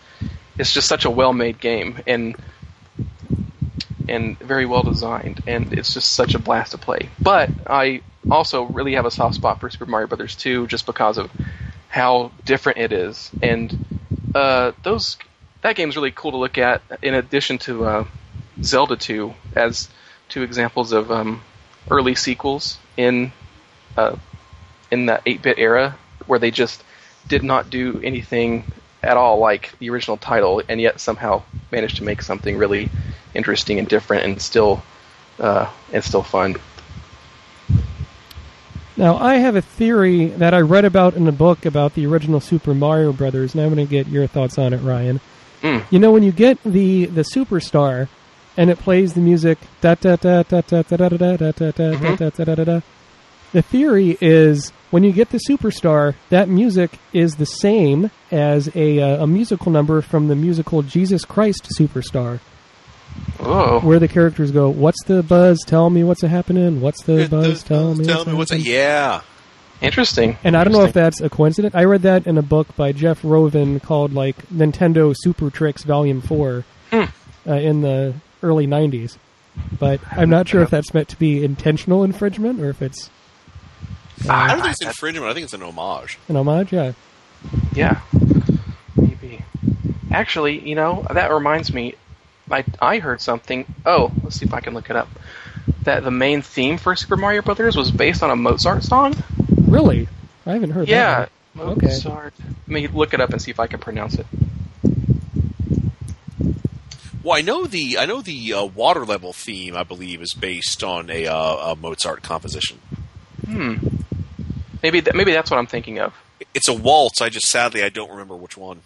[0.59, 2.37] it's just such a well made game and
[4.09, 5.43] and very well designed.
[5.47, 7.09] And it's just such a blast to play.
[7.21, 11.19] But I also really have a soft spot for Super Mario Brothers 2 just because
[11.19, 11.31] of
[11.89, 13.75] how different it is and
[14.35, 15.17] uh, those
[15.63, 18.05] that game's really cool to look at in addition to uh,
[18.63, 19.89] Zelda 2 as
[20.29, 21.43] two examples of um,
[21.91, 23.33] early sequels in
[23.97, 24.17] uh,
[24.91, 25.97] in that 8-bit era
[26.27, 26.83] where they just
[27.29, 28.65] did not do anything
[29.03, 32.91] at all like the original title and yet somehow managed to make something really
[33.35, 34.83] interesting and different and still
[35.39, 36.57] uh, and still fun.
[38.97, 42.41] Now, I have a theory that I read about in a book about the original
[42.41, 45.21] Super Mario Brothers, and I'm going to get your thoughts on it, Ryan.
[45.63, 45.85] Mm.
[45.91, 48.09] You know, when you get the the superstar,
[48.57, 51.53] and it plays the music da da da da da da da da da da
[51.61, 52.81] da da da da da da.
[53.53, 59.01] The theory is when you get the superstar, that music is the same as a
[59.01, 62.41] uh, a musical number from the musical Jesus Christ Superstar,
[63.41, 65.59] Oh, where the characters go, "What's the buzz?
[65.67, 66.81] Tell me what's happening.
[66.81, 67.63] What's the buzz?
[67.63, 68.05] Tell me.
[68.05, 69.21] Tell me what's a happening?" yeah.
[69.83, 70.39] interesting.
[70.45, 71.75] And I don't know if that's a coincidence.
[71.75, 76.21] I read that in a book by Jeff Rovin called like Nintendo Super Tricks Volume
[76.23, 77.05] Four Hmm.
[77.47, 79.17] uh, in the early '90s.
[79.79, 83.11] But I'm not sure if that's meant to be intentional infringement or if it's
[84.29, 85.31] I don't think it's infringement.
[85.31, 86.19] I think it's an homage.
[86.29, 86.73] an homage.
[86.73, 86.93] Yeah.
[87.75, 88.01] Yeah,
[88.97, 89.45] maybe.
[90.11, 91.95] Actually, you know that reminds me.
[92.51, 93.65] I I heard something.
[93.87, 95.09] Oh, let's see if I can look it up.
[95.85, 99.15] That the main theme for Super Mario Brothers was based on a Mozart song.
[99.67, 100.09] Really?
[100.47, 101.31] I haven't heard Yeah, that.
[101.59, 101.87] Okay.
[101.87, 102.35] Mozart.
[102.39, 104.27] Let me look it up and see if I can pronounce it.
[107.23, 109.75] Well, I know the I know the uh, water level theme.
[109.77, 112.79] I believe is based on a, uh, a Mozart composition.
[113.47, 113.77] Hmm.
[114.83, 116.13] Maybe th- maybe that's what I'm thinking of.
[116.53, 117.23] It's a waltz.
[117.23, 118.83] I just sadly I don't remember which one.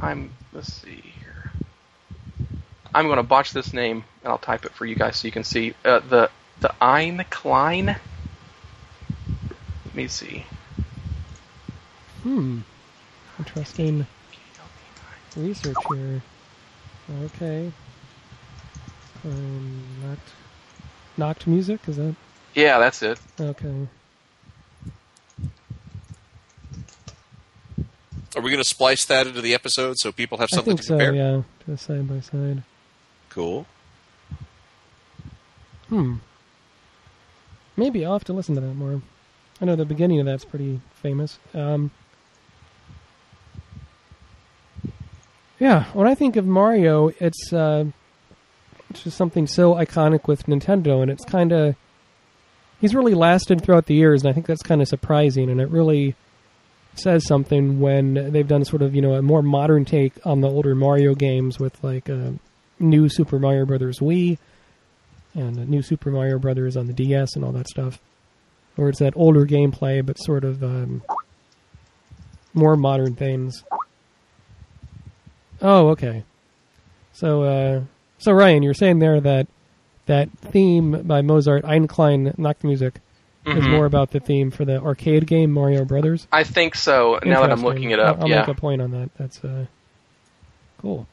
[0.00, 0.30] I'm.
[0.52, 1.12] Let's see here.
[2.94, 5.32] I'm going to botch this name and I'll type it for you guys so you
[5.32, 6.30] can see uh, the
[6.60, 7.86] the Ein Klein.
[9.86, 10.44] Let me see.
[12.22, 12.60] Hmm.
[13.38, 14.06] Interesting
[15.36, 16.22] research here.
[17.24, 17.72] Okay.
[19.24, 20.28] Um, knocked,
[21.16, 22.14] knocked music is that
[22.54, 23.18] Yeah, that's it.
[23.40, 23.88] okay?
[28.36, 30.80] Are we going to splice that into the episode so people have I something think
[30.80, 30.98] to so.
[30.98, 31.14] compare?
[31.14, 32.62] Yeah, just side by side.
[33.34, 33.66] Cool.
[35.88, 36.14] Hmm.
[37.76, 39.02] Maybe I'll have to listen to that more.
[39.60, 41.40] I know the beginning of that's pretty famous.
[41.52, 41.90] Um,
[45.58, 47.86] yeah, when I think of Mario, it's uh,
[48.90, 51.74] it's just something so iconic with Nintendo, and it's kind of
[52.80, 55.70] he's really lasted throughout the years, and I think that's kind of surprising, and it
[55.70, 56.14] really
[56.94, 60.48] says something when they've done sort of you know a more modern take on the
[60.48, 62.30] older Mario games with like uh,
[62.78, 64.38] new Super Mario Brothers Wii
[65.34, 67.98] and new Super Mario Brothers on the DS and all that stuff,
[68.76, 71.02] Or it's that older gameplay but sort of um,
[72.52, 73.64] more modern things.
[75.62, 76.24] Oh, okay.
[77.12, 77.80] So, uh,
[78.18, 79.46] so Ryan, you're saying there that
[80.06, 82.96] that theme by Mozart, Ein klein Nachtmusik,
[83.46, 83.70] is Mhm.
[83.70, 86.26] more about the theme for the arcade game Mario Brothers.
[86.32, 87.18] I think so.
[87.24, 88.40] Now that I'm looking it up, I'll, I'll yeah.
[88.40, 89.10] make a point on that.
[89.16, 89.66] That's uh,
[90.78, 91.06] cool.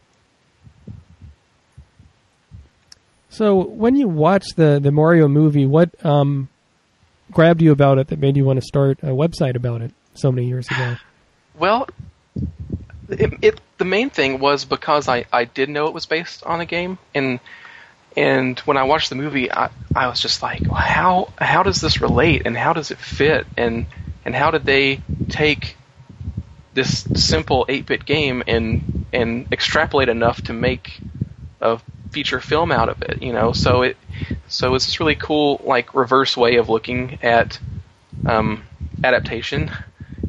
[3.31, 6.49] So, when you watched the the Mario movie, what um,
[7.31, 10.31] grabbed you about it that made you want to start a website about it so
[10.31, 10.97] many years ago?
[11.59, 11.89] Well,
[13.09, 16.61] it, it the main thing was because I, I did know it was based on
[16.61, 17.39] a game, and
[18.15, 22.01] and when I watched the movie, I, I was just like, how how does this
[22.01, 23.85] relate, and how does it fit, and
[24.25, 25.75] and how did they take
[26.73, 30.99] this simple 8-bit game and and extrapolate enough to make
[31.59, 31.79] a
[32.11, 33.51] feature film out of it, you know?
[33.53, 33.97] So it
[34.47, 37.57] so it's this really cool like reverse way of looking at
[38.25, 38.63] um,
[39.03, 39.71] adaptation,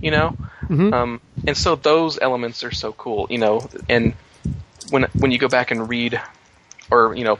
[0.01, 0.35] you know.
[0.69, 0.93] Mhm.
[0.93, 3.69] Um, and so those elements are so cool, you know.
[3.89, 4.15] And
[4.91, 6.21] when when you go back and read,
[6.91, 7.39] or you know,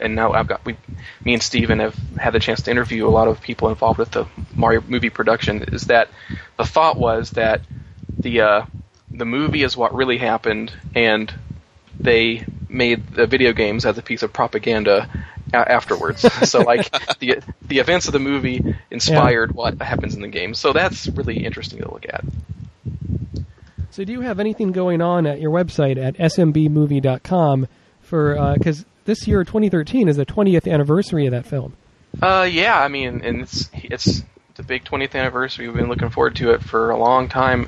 [0.00, 0.76] and now I've got we,
[1.24, 4.10] me and Steven have had the chance to interview a lot of people involved with
[4.10, 5.62] the Mario movie production.
[5.64, 6.08] Is that
[6.56, 7.60] the thought was that
[8.18, 8.62] the uh,
[9.12, 11.32] the movie is what really happened, and
[11.98, 15.08] they made the video games as a piece of propaganda
[15.52, 16.20] a- afterwards.
[16.48, 20.54] so like the the events of the movie inspired what happens in the game.
[20.54, 22.24] So that's really interesting to look at.
[23.90, 27.68] So, do you have anything going on at your website at smbmovie.com
[28.00, 31.76] for because this year, 2013, is the 20th anniversary of that film?
[32.20, 34.24] Uh, yeah, I mean, and it's it's
[34.54, 35.66] the big 20th anniversary.
[35.66, 37.66] We've been looking forward to it for a long time.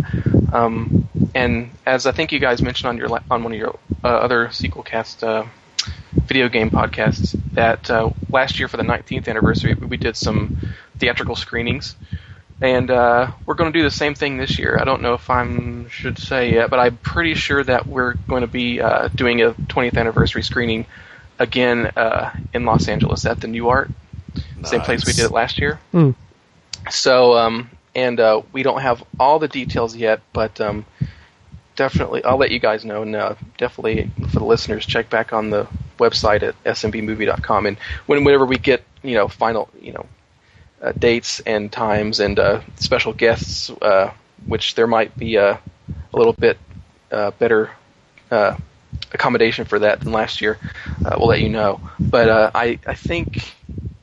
[0.53, 4.09] Um, and as I think you guys mentioned on your on one of your uh,
[4.09, 5.45] other sequel cast uh,
[6.26, 10.59] video game podcasts, that uh, last year for the 19th anniversary, we did some
[10.99, 11.97] theatrical screenings.
[12.61, 14.78] And uh, we're going to do the same thing this year.
[14.80, 18.41] I don't know if I should say yet, but I'm pretty sure that we're going
[18.43, 20.87] to be uh, doing a 20th anniversary screening
[21.39, 23.91] again uh, in Los Angeles at the Nuart,
[24.64, 25.78] same place we did it last year.
[25.93, 26.12] Hmm.
[26.91, 30.84] So, um, and uh, we don't have all the details yet, but um,
[31.76, 33.03] definitely, I'll let you guys know.
[33.03, 35.66] And uh, definitely for the listeners, check back on the
[35.99, 37.66] website at smbmovie.com.
[37.66, 40.07] And when, whenever we get, you know, final, you know,
[40.82, 44.12] uh, dates and times and uh, special guests, uh,
[44.47, 46.59] which there might be a, a little bit
[47.11, 47.70] uh, better
[48.30, 48.57] uh,
[49.12, 50.59] accommodation for that than last year.
[51.05, 51.80] Uh, we'll let you know.
[51.99, 53.55] But uh, I, I think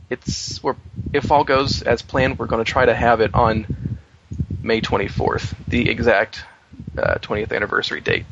[0.09, 0.75] it's we're,
[1.13, 3.97] if all goes as planned, we're going to try to have it on
[4.61, 6.43] May 24th, the exact
[6.97, 8.25] uh, 20th anniversary date,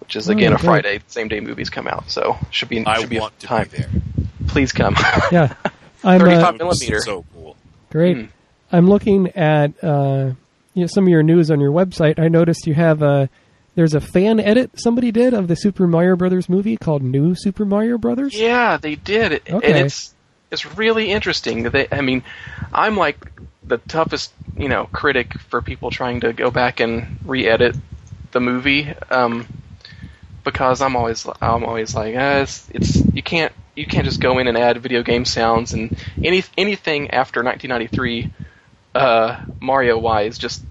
[0.00, 0.64] which is again Oh, a great.
[0.66, 2.10] Friday, same day movies come out.
[2.10, 3.68] So should be I should be a want to time.
[3.70, 3.90] be there.
[4.46, 4.94] Please come.
[5.32, 5.54] Yeah,
[6.04, 7.00] I'm 35 uh, millimeter.
[7.00, 7.56] So cool.
[7.90, 8.16] great.
[8.16, 8.24] Hmm.
[8.70, 10.32] I'm looking at uh,
[10.74, 12.18] you know, some of your news on your website.
[12.18, 13.28] I noticed you have a
[13.74, 17.64] there's a fan edit somebody did of the Super Mario Brothers movie called New Super
[17.64, 18.34] Mario Brothers.
[18.34, 19.66] Yeah, they did, Okay.
[19.72, 20.14] and it's
[20.50, 21.64] it's really interesting.
[21.64, 22.22] They, I mean,
[22.72, 23.18] I'm like
[23.64, 27.76] the toughest, you know, critic for people trying to go back and re-edit
[28.32, 29.46] the movie, um,
[30.44, 34.38] because I'm always I'm always like, ah, it's, it's you can't you can't just go
[34.38, 38.32] in and add video game sounds and any anything after 1993
[38.94, 40.64] uh, Mario wise just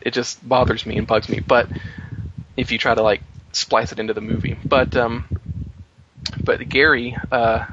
[0.00, 1.40] it just bothers me and bugs me.
[1.40, 1.68] But
[2.56, 5.26] if you try to like splice it into the movie, but um,
[6.42, 7.66] but Gary uh,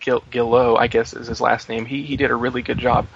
[0.00, 1.84] Gil- I guess is his last name.
[1.86, 3.06] He he did a really good job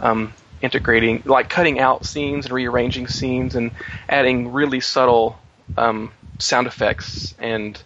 [0.00, 3.70] um, integrating, like cutting out scenes and rearranging scenes and
[4.08, 5.38] adding really subtle
[5.76, 7.80] um, sound effects and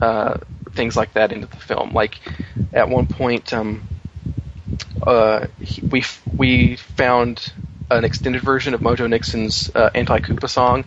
[0.00, 0.38] uh,
[0.72, 1.92] things like that into the film.
[1.92, 2.18] Like
[2.72, 3.82] at one point, um,
[5.02, 5.46] uh,
[5.90, 6.04] we
[6.36, 7.52] we found
[7.90, 10.84] an extended version of Mojo Nixon's uh, anti-Koopa song.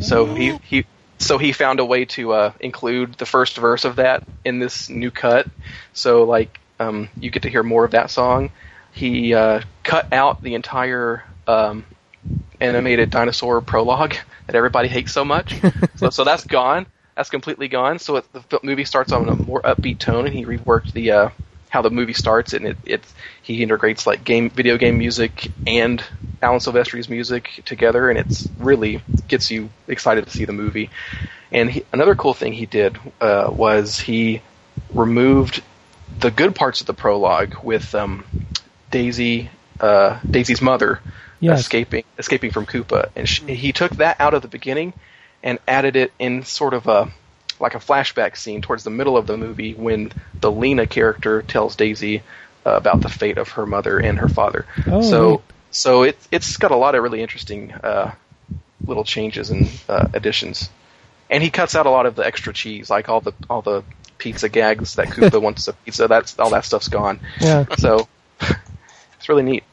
[0.00, 0.86] So he he
[1.18, 4.88] so he found a way to uh, include the first verse of that in this
[4.88, 5.48] new cut.
[5.92, 8.50] So like um, you get to hear more of that song.
[8.92, 11.84] He uh, cut out the entire um,
[12.60, 14.14] animated dinosaur prologue
[14.46, 15.54] that everybody hates so much.
[15.96, 16.86] so so that's gone.
[17.14, 17.98] That's completely gone.
[17.98, 21.28] So it, the movie starts on a more upbeat tone, and he reworked the uh,
[21.68, 23.02] how the movie starts, and it, it
[23.42, 26.02] he integrates like game video game music and
[26.42, 30.90] Alan Silvestri's music together, and it's really gets you excited to see the movie.
[31.52, 34.42] And he, another cool thing he did uh, was he
[34.90, 35.62] removed
[36.20, 38.24] the good parts of the prologue with um,
[38.90, 41.00] Daisy, uh, Daisy's mother,
[41.38, 41.60] Yes.
[41.60, 44.94] escaping escaping from Koopa, and she, he took that out of the beginning
[45.42, 47.10] and added it in sort of a
[47.60, 51.76] like a flashback scene towards the middle of the movie when the Lena character tells
[51.76, 52.22] Daisy
[52.64, 54.66] uh, about the fate of her mother and her father.
[54.86, 55.40] Oh, so neat.
[55.76, 58.14] So it it's got a lot of really interesting uh,
[58.86, 60.70] little changes and uh, additions,
[61.30, 63.82] and he cuts out a lot of the extra cheese, like all the all the
[64.18, 66.08] pizza gags that Koopa wants a pizza.
[66.08, 67.20] That's all that stuff's gone.
[67.40, 67.64] Yeah.
[67.78, 68.08] So
[68.40, 69.64] it's really neat.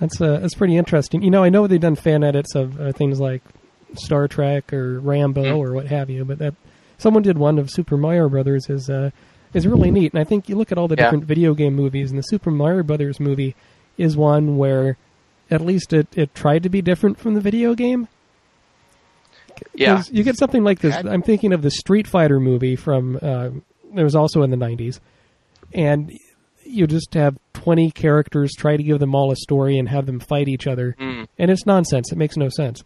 [0.00, 1.22] That's uh, that's pretty interesting.
[1.22, 3.42] You know, I know they've done fan edits of uh, things like
[3.96, 5.56] Star Trek or Rambo Mm.
[5.58, 6.54] or what have you, but that
[6.98, 9.10] someone did one of Super Mario Brothers is uh,
[9.52, 10.12] is really neat.
[10.12, 11.04] And I think you look at all the Yeah.
[11.04, 13.54] different video game movies, and the Super Mario Brothers movie
[13.98, 14.96] is one where
[15.50, 18.08] at least it, it tried to be different from the video game.
[19.74, 20.02] Yeah.
[20.10, 20.96] you get something like this.
[20.96, 23.18] I'm thinking of the Street Fighter movie from.
[23.20, 23.50] Uh,
[23.94, 24.98] it was also in the '90s,
[25.72, 26.12] and
[26.64, 30.18] you just have 20 characters, try to give them all a story, and have them
[30.18, 31.28] fight each other, Mm.
[31.38, 32.10] and it's nonsense.
[32.10, 32.82] It makes no sense.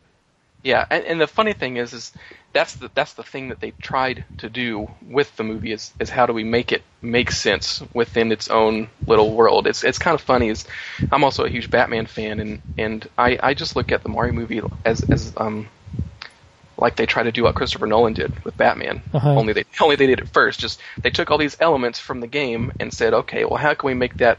[0.62, 2.12] Yeah, and, and the funny thing is, is
[2.52, 6.10] that's the that's the thing that they tried to do with the movie is is
[6.10, 9.66] how do we make it make sense within its own little world?
[9.66, 10.48] It's it's kind of funny.
[10.48, 10.64] Is
[11.12, 14.32] I'm also a huge Batman fan, and and I I just look at the Mario
[14.32, 15.68] movie as as um
[16.76, 19.02] like they try to do what Christopher Nolan did with Batman.
[19.12, 19.34] Uh-huh.
[19.34, 20.58] Only they only they did it first.
[20.58, 23.86] Just they took all these elements from the game and said, okay, well, how can
[23.86, 24.38] we make that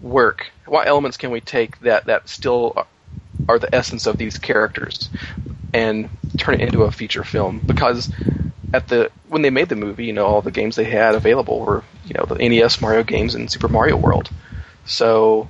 [0.00, 0.50] work?
[0.66, 2.86] What elements can we take that that still
[3.48, 5.10] are the essence of these characters
[5.72, 7.62] and turn it into a feature film?
[7.66, 8.10] Because
[8.72, 11.60] at the when they made the movie, you know, all the games they had available
[11.60, 14.30] were you know the NES Mario games and Super Mario World.
[14.84, 15.48] So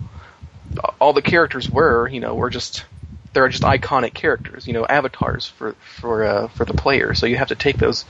[1.01, 2.85] all the characters were, you know, were just
[3.33, 7.15] they're just iconic characters, you know, avatars for for uh, for the player.
[7.15, 8.05] So you have to take those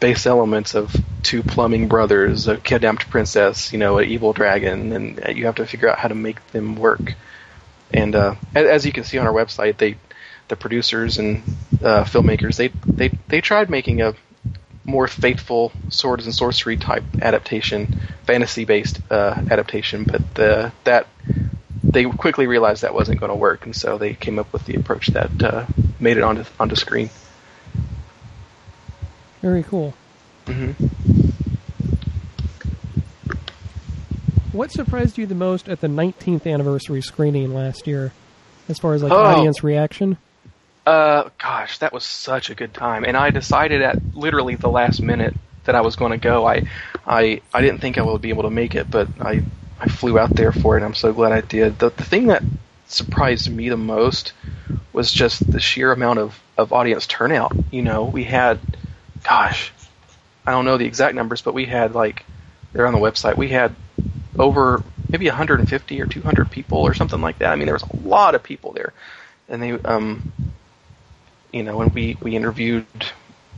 [0.00, 5.36] base elements of two plumbing brothers, a kidnapped princess, you know, an evil dragon, and
[5.36, 7.14] you have to figure out how to make them work.
[7.92, 9.96] And uh, as you can see on our website, they
[10.48, 11.42] the producers and
[11.82, 14.14] uh, filmmakers they they they tried making a
[14.84, 21.06] more faithful swords and sorcery type adaptation, fantasy based uh, adaptation, but the, that
[21.84, 24.74] they quickly realized that wasn't going to work, and so they came up with the
[24.74, 25.66] approach that uh,
[26.00, 27.10] made it onto onto screen.
[29.40, 29.94] Very cool.
[30.46, 30.72] hmm
[34.52, 38.12] What surprised you the most at the 19th anniversary screening last year,
[38.68, 39.16] as far as like Oh.
[39.16, 40.18] audience reaction?
[40.86, 45.00] Uh, gosh, that was such a good time, and I decided at literally the last
[45.00, 45.34] minute
[45.64, 46.44] that I was going to go.
[46.46, 46.64] I,
[47.06, 49.42] I, I didn't think I would be able to make it, but I,
[49.80, 50.78] I flew out there for it.
[50.78, 51.78] and I'm so glad I did.
[51.78, 52.42] The, the thing that
[52.88, 54.32] surprised me the most
[54.92, 57.52] was just the sheer amount of, of audience turnout.
[57.70, 58.58] You know, we had,
[59.22, 59.72] gosh,
[60.44, 62.24] I don't know the exact numbers, but we had like,
[62.72, 63.36] they're on the website.
[63.36, 63.74] We had
[64.38, 67.52] over maybe 150 or 200 people or something like that.
[67.52, 68.92] I mean, there was a lot of people there,
[69.48, 70.32] and they, um,
[71.52, 72.86] you know, and we we interviewed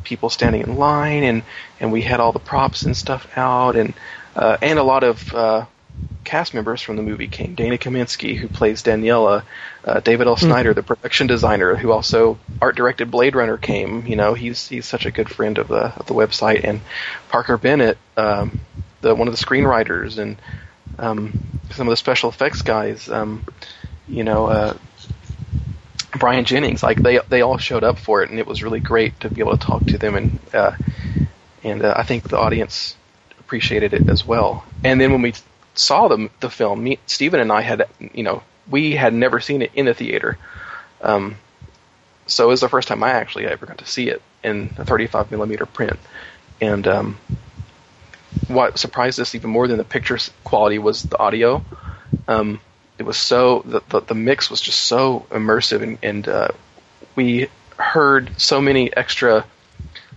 [0.02, 1.42] people standing in line, and
[1.80, 3.94] and we had all the props and stuff out, and
[4.36, 5.66] uh, and a lot of uh,
[6.24, 7.54] cast members from the movie came.
[7.54, 9.44] Dana Kaminski, who plays Daniela,
[9.84, 10.36] uh, David L.
[10.36, 14.06] Snyder, the production designer, who also art directed Blade Runner, came.
[14.06, 16.80] You know, he's he's such a good friend of the of the website, and
[17.28, 18.60] Parker Bennett, um,
[19.00, 20.36] the one of the screenwriters, and
[20.98, 21.32] um,
[21.70, 23.08] some of the special effects guys.
[23.08, 23.44] Um,
[24.08, 24.76] you know, uh,
[26.18, 29.18] Brian Jennings, like they they all showed up for it, and it was really great
[29.20, 30.72] to be able to talk to them, and uh,
[31.62, 32.96] and uh, I think the audience
[33.40, 34.64] appreciated it as well.
[34.84, 35.34] And then when we
[35.74, 39.62] saw the the film, me, Steven and I had you know we had never seen
[39.62, 40.38] it in the theater,
[41.00, 41.36] um,
[42.26, 44.84] so it was the first time I actually ever got to see it in a
[44.84, 45.98] 35 millimeter print,
[46.60, 47.18] and um,
[48.48, 51.64] what surprised us even more than the picture quality was the audio.
[52.28, 52.60] Um,
[52.98, 56.48] it was so the, the the mix was just so immersive and, and uh,
[57.16, 59.44] we heard so many extra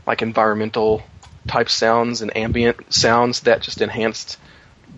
[0.06, 1.04] like environmental
[1.48, 4.38] type sounds and ambient sounds that just enhanced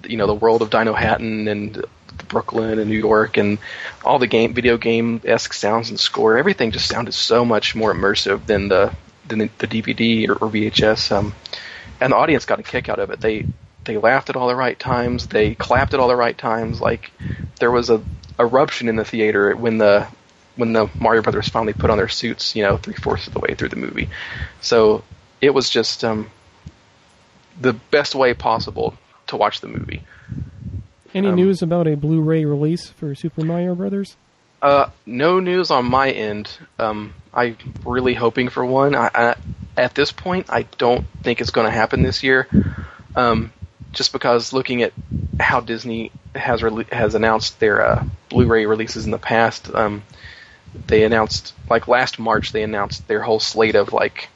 [0.03, 1.85] you know the world of Dinohattan and
[2.27, 3.59] Brooklyn and New York and
[4.03, 7.93] all the game video game esque sounds and score everything just sounded so much more
[7.93, 8.93] immersive than the
[9.27, 11.33] than the, DVD or, or VHS um,
[12.01, 13.45] and the audience got a kick out of it they
[13.85, 17.11] they laughed at all the right times they clapped at all the right times like
[17.59, 18.01] there was a
[18.39, 20.07] eruption in the theater when the
[20.55, 23.39] when the Mario Brothers finally put on their suits, you know, three fourths of the
[23.39, 24.09] way through the movie.
[24.59, 25.05] So
[25.39, 26.29] it was just um,
[27.61, 28.93] the best way possible
[29.27, 30.03] to watch the movie.
[31.13, 34.17] Any Um, news about a Blu-ray release for Super Mario Brothers?
[34.61, 36.49] Uh, no news on my end.
[36.77, 37.55] Um, I'm
[37.85, 38.95] really hoping for one.
[38.95, 39.35] I, I,
[39.79, 42.47] at this point, I don't think it's going to happen this year.
[43.15, 43.51] Um,
[43.91, 44.93] just because looking at
[45.39, 50.03] how Disney has rele- has announced their uh, Blu-ray releases in the past, um,
[50.87, 54.29] they announced like last March they announced their whole slate of like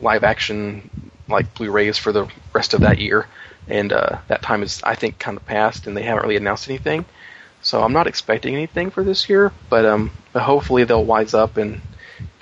[0.00, 0.90] live action
[1.28, 3.26] like Blu-rays for the rest of that year,
[3.68, 6.68] and uh, that time is I think kind of past, and they haven't really announced
[6.68, 7.04] anything.
[7.60, 11.56] So I'm not expecting anything for this year, but um, but hopefully they'll wise up
[11.56, 11.80] and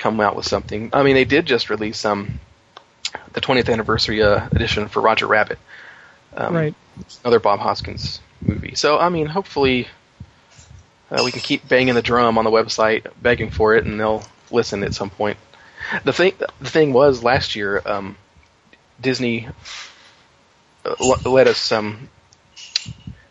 [0.05, 0.91] come out with something.
[0.93, 2.39] I mean, they did just release um
[3.33, 5.59] the 20th anniversary uh, edition for Roger Rabbit,
[6.37, 6.75] um, right.
[7.25, 8.75] another Bob Hoskins movie.
[8.75, 9.89] So I mean, hopefully
[11.11, 14.23] uh, we can keep banging the drum on the website, begging for it, and they'll
[14.51, 15.39] listen at some point.
[16.05, 18.17] The thing, the thing was last year, um,
[19.01, 19.49] Disney
[20.85, 22.11] uh, let us um,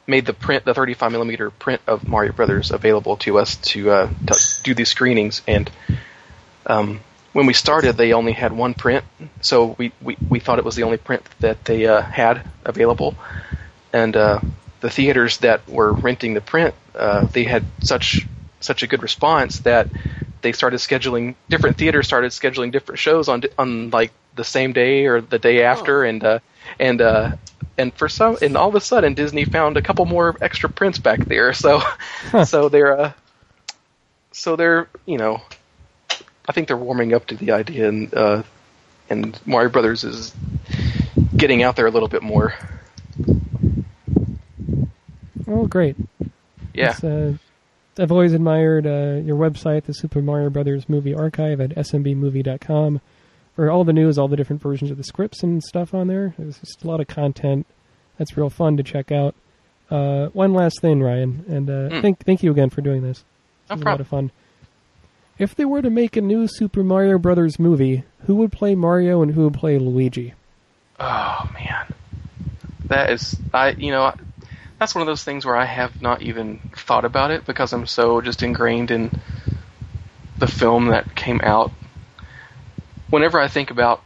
[0.07, 4.09] made the print, the 35 millimeter print of Mario Brothers available to us to, uh,
[4.27, 5.43] to do these screenings.
[5.47, 5.69] And
[6.65, 6.99] um,
[7.33, 9.03] when we started, they only had one print,
[9.41, 13.15] so we, we, we thought it was the only print that they uh, had available.
[13.91, 14.39] And uh,
[14.81, 18.27] the theaters that were renting the print, uh, they had such
[18.59, 19.87] such a good response that
[20.41, 25.05] they started scheduling different theaters started scheduling different shows on on like the same day
[25.05, 26.39] or the day after, and uh,
[26.79, 27.31] and uh,
[27.77, 30.99] and for some and all of a sudden Disney found a couple more extra prints
[30.99, 31.53] back there.
[31.63, 31.81] So
[32.45, 33.11] so they're uh,
[34.31, 35.41] so they're you know
[36.47, 38.43] I think they're warming up to the idea, and uh,
[39.09, 40.33] and Mario Brothers is
[41.35, 42.53] getting out there a little bit more.
[45.47, 45.95] Oh, great.
[46.73, 47.33] Yeah, uh,
[47.99, 53.01] I've always admired uh, your website, the Super Mario Brothers Movie Archive at smbmovie.com,
[53.55, 56.33] for all the news, all the different versions of the scripts and stuff on there.
[56.37, 57.67] There's just a lot of content
[58.17, 59.35] that's real fun to check out.
[59.91, 62.01] Uh, one last thing, Ryan, and uh, Mm.
[62.01, 63.23] thank thank you again for doing this.
[63.69, 64.31] no This a lot of fun.
[65.37, 69.21] If they were to make a new Super Mario Brothers movie, who would play Mario
[69.21, 70.33] and who would play Luigi?
[70.99, 71.93] Oh man,
[72.85, 74.13] that is I you know
[74.79, 77.87] that's one of those things where I have not even thought about it because I'm
[77.87, 79.11] so just ingrained in
[80.37, 81.71] the film that came out.
[83.09, 84.01] Whenever I think about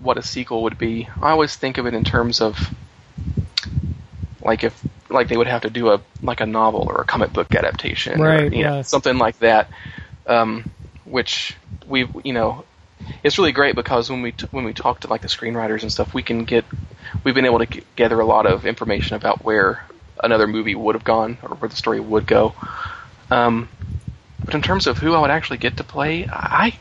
[0.00, 2.74] what a sequel would be, I always think of it in terms of
[4.42, 7.32] like if like they would have to do a like a novel or a comic
[7.32, 8.82] book adaptation, or, Right, you know, yeah.
[8.82, 9.68] something like that.
[10.26, 10.64] Um,
[11.04, 12.64] which we you know
[13.22, 15.92] it's really great because when we t- when we talk to like the screenwriters and
[15.92, 16.64] stuff, we can get
[17.24, 19.84] we've been able to g- gather a lot of information about where
[20.22, 22.54] another movie would have gone or where the story would go.
[23.30, 23.68] Um,
[24.44, 26.74] but in terms of who I would actually get to play, I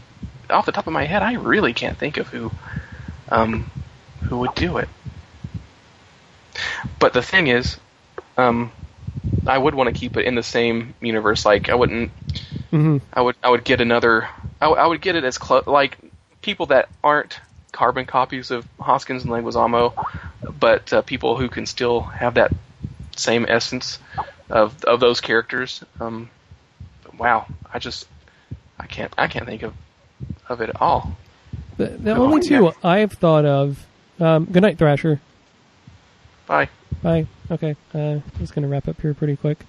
[0.49, 2.51] off the top of my head, I really can't think of who
[3.29, 3.67] um,
[4.21, 4.89] who would do it.
[6.99, 7.77] But the thing is,
[8.37, 8.71] um,
[9.45, 11.45] I would want to keep it in the same universe.
[11.45, 12.11] Like I wouldn't
[12.71, 14.27] hmm I would I would get another
[14.61, 15.97] I, w- I would get it as close like
[16.41, 17.39] people that aren't
[17.71, 19.93] carbon copies of Hoskins and Leguizamo,
[20.59, 22.51] but uh, people who can still have that
[23.17, 23.99] same essence
[24.49, 25.83] of of those characters.
[25.99, 26.29] Um,
[27.17, 28.07] wow, I just
[28.79, 29.73] I can't I can't think of
[30.47, 31.17] of it at all.
[31.77, 32.71] The, the Oh, only two yeah.
[32.83, 33.85] I've thought of.
[34.19, 35.19] Um, good night, Thrasher.
[36.47, 36.69] Bye.
[37.01, 37.27] Bye.
[37.51, 39.59] Okay, uh, just gonna wrap up here pretty quick.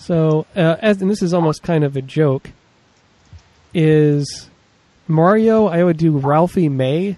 [0.00, 2.50] So, uh, as and this is almost kind of a joke,
[3.74, 4.48] is
[5.06, 5.66] Mario?
[5.66, 7.16] I would do Ralphie May,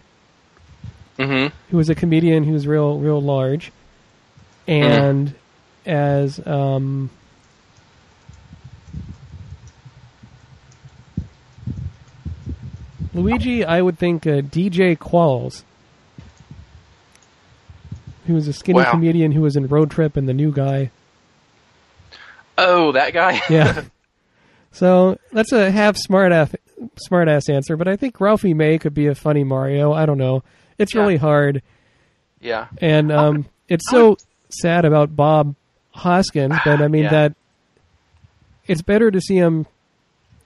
[1.18, 1.54] Mm-hmm.
[1.70, 3.70] who was a comedian who was real, real large,
[4.66, 5.32] and
[5.86, 7.10] as um,
[13.14, 15.62] Luigi, I would think uh, DJ Qualls,
[18.26, 18.90] who was a skinny Wow.
[18.90, 20.90] comedian who was in Road Trip and the New Guy.
[22.58, 23.40] Oh, that guy.
[23.50, 23.82] Yeah.
[24.72, 26.54] so that's a half smart ass
[26.96, 29.92] smart ass answer, but I think Ralphie May could be a funny Mario.
[29.92, 30.42] I don't know.
[30.78, 31.00] It's Yeah.
[31.02, 31.62] really hard,
[32.40, 32.66] yeah.
[32.80, 34.16] and um, it's so
[34.48, 35.54] sad about Bob
[35.92, 36.54] Hoskins.
[36.64, 37.10] But I mean Yeah.
[37.10, 37.34] that
[38.66, 39.66] it's better to see him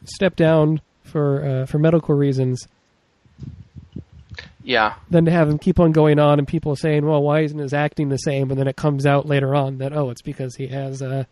[0.05, 2.67] step down for uh, for medical reasons
[4.63, 4.95] Yeah.
[5.11, 7.73] than to have him keep on going on and people saying, "Well, why isn't his
[7.73, 10.67] acting the same?" And then it comes out later on that oh, it's because he
[10.69, 11.25] has uh,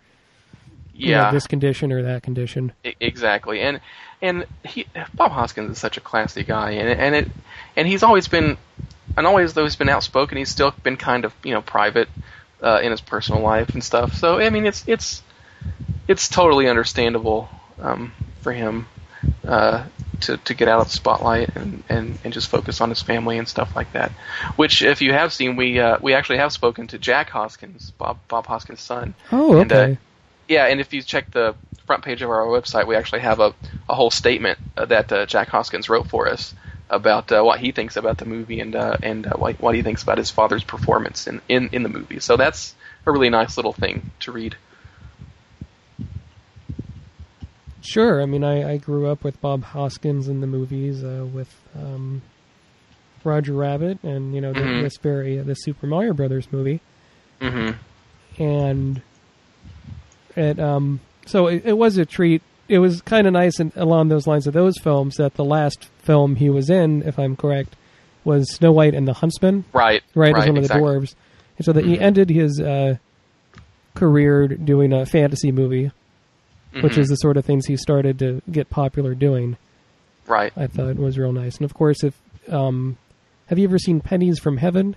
[0.95, 1.31] you know, Yeah.
[1.33, 2.73] this condition or that condition.
[2.85, 3.81] I- exactly and
[4.23, 7.29] and he Bob Hoskins is such a classy guy and and it
[7.77, 8.57] and he's always been
[9.17, 12.09] and always though he's been outspoken he's still been kind of you know private
[12.63, 15.23] uh, in his personal life and stuff so I mean it's it's
[16.09, 17.49] it's totally understandable
[17.81, 18.87] um, for him
[19.47, 19.85] uh,
[20.21, 23.39] to to get out of the spotlight and, and, and just focus on his family
[23.39, 24.13] and stuff like that
[24.57, 28.19] which if you have seen we uh, we actually have spoken to Jack Hoskins Bob
[28.29, 29.99] Bob Hoskins' son Oh, And, uh, okay.
[30.49, 31.55] Yeah, and if you check the
[31.87, 33.55] front page of our website, we actually have a,
[33.89, 36.55] a whole statement uh, that uh, Jack Hoskins wrote for us
[36.91, 39.83] about uh, what he thinks about the movie and uh, and uh, what, what he
[39.83, 42.21] thinks about his father's performance in, in in the movie.
[42.21, 42.75] So that's
[43.07, 44.57] a really nice little thing to read.
[47.83, 48.23] Sure.
[48.23, 52.23] I mean, I, I grew up with Bob Hoskins in the movies, uh, with um,
[53.23, 54.83] Roger Rabbit, and you know the, Mhm.
[54.83, 56.81] this very the Super Mario Brothers movie,
[57.41, 57.73] hmm
[58.39, 59.01] and
[60.37, 62.43] it um so it, it was a treat.
[62.69, 65.85] It was kind of nice and along those lines of those films that the last
[66.03, 67.77] film he was in, if I'm correct,
[68.25, 69.65] was Snow White and the Huntsman.
[69.73, 70.03] Right.
[70.15, 70.63] right, as one exactly.
[70.63, 71.15] of the dwarves.
[71.59, 72.01] And so that he Mhm.
[72.01, 72.97] ended his uh,
[73.95, 75.91] career doing a fantasy movie,
[76.81, 76.99] which Mhm.
[76.99, 79.57] is the sort of things he started to get popular doing.
[80.27, 80.53] right.
[80.57, 81.57] I thought it was real nice.
[81.59, 82.19] And of course, if
[82.51, 82.97] um,
[83.49, 84.97] have you ever seen Pennies from Heaven?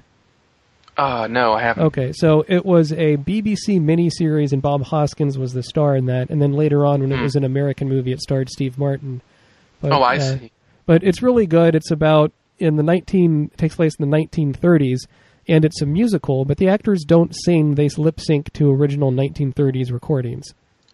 [0.98, 1.84] Uh, no, I haven't.
[1.86, 6.30] Okay, so it was a BBC miniseries, and Bob Hoskins was the star in that.
[6.32, 7.24] And then later on, when it Hmm.
[7.24, 9.22] was an American movie, it starred Steve Martin.
[9.80, 10.52] But, oh, I uh, see.
[10.88, 11.76] but it's really good.
[11.76, 15.02] It's about in the 19 it takes place in the 1930s
[15.48, 19.92] and it's a musical, but the actors don't sing, they lip sync to original 1930s
[19.92, 20.46] recordings.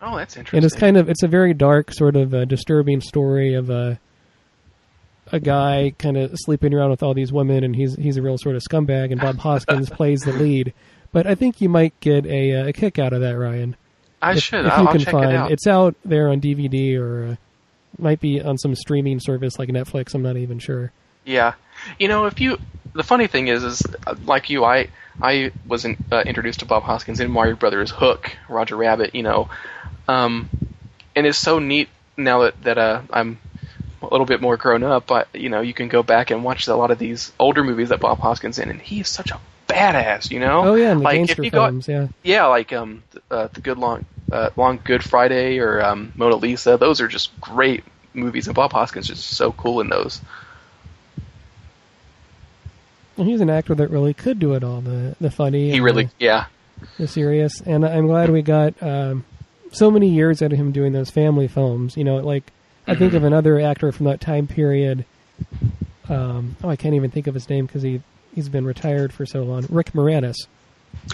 [0.02, 0.58] Oh, that's interesting.
[0.58, 3.98] And it's kind of it's a very dark sort of uh, disturbing story of a
[5.34, 8.38] a guy kind of sleeping around with all these women and he's he's a real
[8.38, 10.74] sort of scumbag and Bob Hoskins plays the lead.
[11.12, 13.76] But I think you might get a, a kick out of that, Ryan.
[14.22, 14.66] I if, should.
[14.66, 15.52] if I'll, you I'll can check find it out.
[15.52, 17.36] It's out there on DVD or uh,
[17.98, 20.14] might be on some streaming service like Netflix.
[20.14, 20.92] I'm not even sure.
[21.26, 21.54] Yeah,
[21.98, 22.60] you know, if you,
[22.94, 24.90] the funny thing is, is uh, like you, I,
[25.22, 29.24] I was in, uh, introduced to Bob Hoskins in Mario Brothers Hook, Roger Rabbit, you
[29.24, 29.50] know,
[30.08, 30.50] um,
[31.16, 33.40] and it's so neat now that that uh, I'm
[34.04, 35.08] a little bit more grown up.
[35.08, 37.90] But you know, you can go back and watch a lot of these older movies
[37.90, 40.64] that Bob Hoskins in, and he is such a badass, you know.
[40.66, 42.08] Oh yeah, like if you go, films, yeah.
[42.24, 46.78] yeah, like um, uh, the Good Long, uh, Long Good Friday or um, Mona Lisa.
[46.78, 50.22] Those are just great movies, and Bob Hoskins is so cool in those.
[53.16, 55.72] He's an actor that really could do it all the the funny.
[55.72, 56.46] He really, the, yeah.
[56.98, 59.26] the serious, and I'm glad we got um,
[59.72, 61.96] so many years out of him doing those family films.
[61.96, 62.52] You know, like
[62.88, 65.06] I think of another actor from that time period.
[66.10, 68.02] Um, oh, I can't even think of his name because he
[68.36, 69.66] he's been retired for so long.
[69.70, 70.36] Rick Moranis,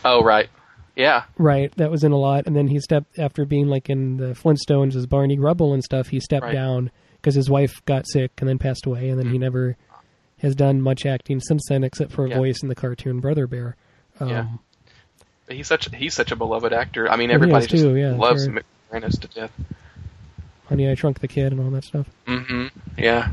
[0.06, 0.50] Oh, right.
[0.96, 1.24] Yeah.
[1.38, 1.72] right?
[1.76, 4.96] That was in a lot, and then he stepped after being like in the Flintstones
[4.96, 6.08] as Barney Rubble and stuff.
[6.08, 6.54] He stepped Right.
[6.54, 6.92] down
[7.22, 9.42] because his wife got sick and then passed away, and then he Mhm.
[9.42, 9.78] never
[10.42, 12.38] has done much acting since then, except for a Yeah.
[12.38, 13.76] voice in the cartoon Brother Bear.
[14.20, 14.46] Um, Yeah.
[15.50, 17.10] He's such he's such a beloved actor.
[17.12, 18.62] I mean, everybody just too, yeah, loves sure.
[18.92, 19.52] Moranis to death.
[20.70, 22.08] Honey, I Shrunk the Kid and all that stuff.
[22.28, 22.68] hmm
[22.98, 23.32] Yeah.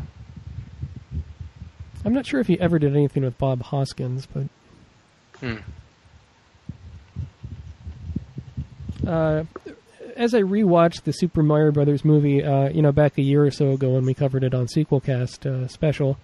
[2.05, 4.45] I'm not sure if he ever did anything with Bob Hoskins, but
[5.41, 5.57] Hmm.
[9.07, 9.45] uh,
[10.17, 13.51] as I rewatched the Super Mario Brothers movie, uh, you know, back a year or
[13.51, 16.17] so ago when we covered it on Sequelcast uh, special,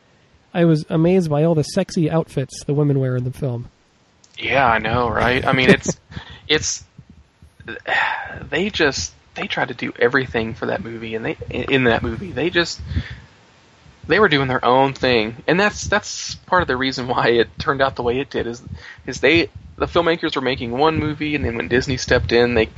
[0.54, 3.68] I was amazed by all the sexy outfits the women wear in the film.
[4.38, 5.44] Yeah, I know, right?
[5.44, 5.98] I mean, it's
[6.48, 6.84] it's
[8.50, 12.32] they just they tried to do everything for that movie, and they in that movie
[12.32, 12.80] they just
[14.06, 17.58] they were doing their own thing, and that's that's part of the reason why it
[17.58, 18.46] turned out the way it did.
[18.46, 18.62] Is
[19.06, 22.68] is they the filmmakers were making one movie, and then when Disney stepped in, they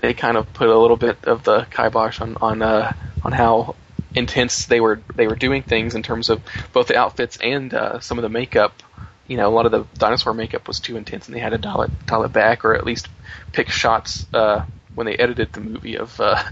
[0.00, 3.76] they kind of put a little bit of the kibosh on on uh, on how
[4.14, 8.00] intense they were they were doing things in terms of both the outfits and uh,
[8.00, 8.82] some of the makeup.
[9.26, 11.58] You know, a lot of the dinosaur makeup was too intense, and they had to
[11.58, 13.08] dial it dial it back, or at least
[13.52, 14.64] pick shots uh,
[14.94, 16.42] when they edited the movie of uh,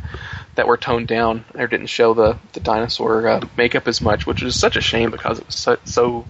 [0.54, 4.42] that were toned down or didn't show the the dinosaur uh, makeup as much, which
[4.42, 6.26] is such a shame because it was so so,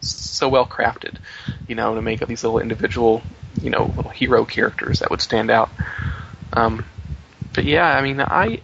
[0.00, 1.16] so well crafted.
[1.68, 3.22] You know, to make these little individual,
[3.60, 5.70] you know, little hero characters that would stand out.
[6.52, 6.84] Um,
[7.52, 8.60] but yeah, I mean, I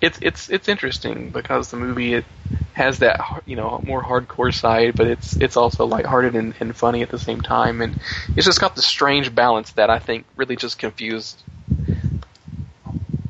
[0.00, 2.24] it's it's it's interesting because the movie it
[2.72, 7.02] has that you know more hardcore side, but it's it's also lighthearted and, and funny
[7.02, 7.96] at the same time, and
[8.34, 11.42] it's just got the strange balance that I think really just confused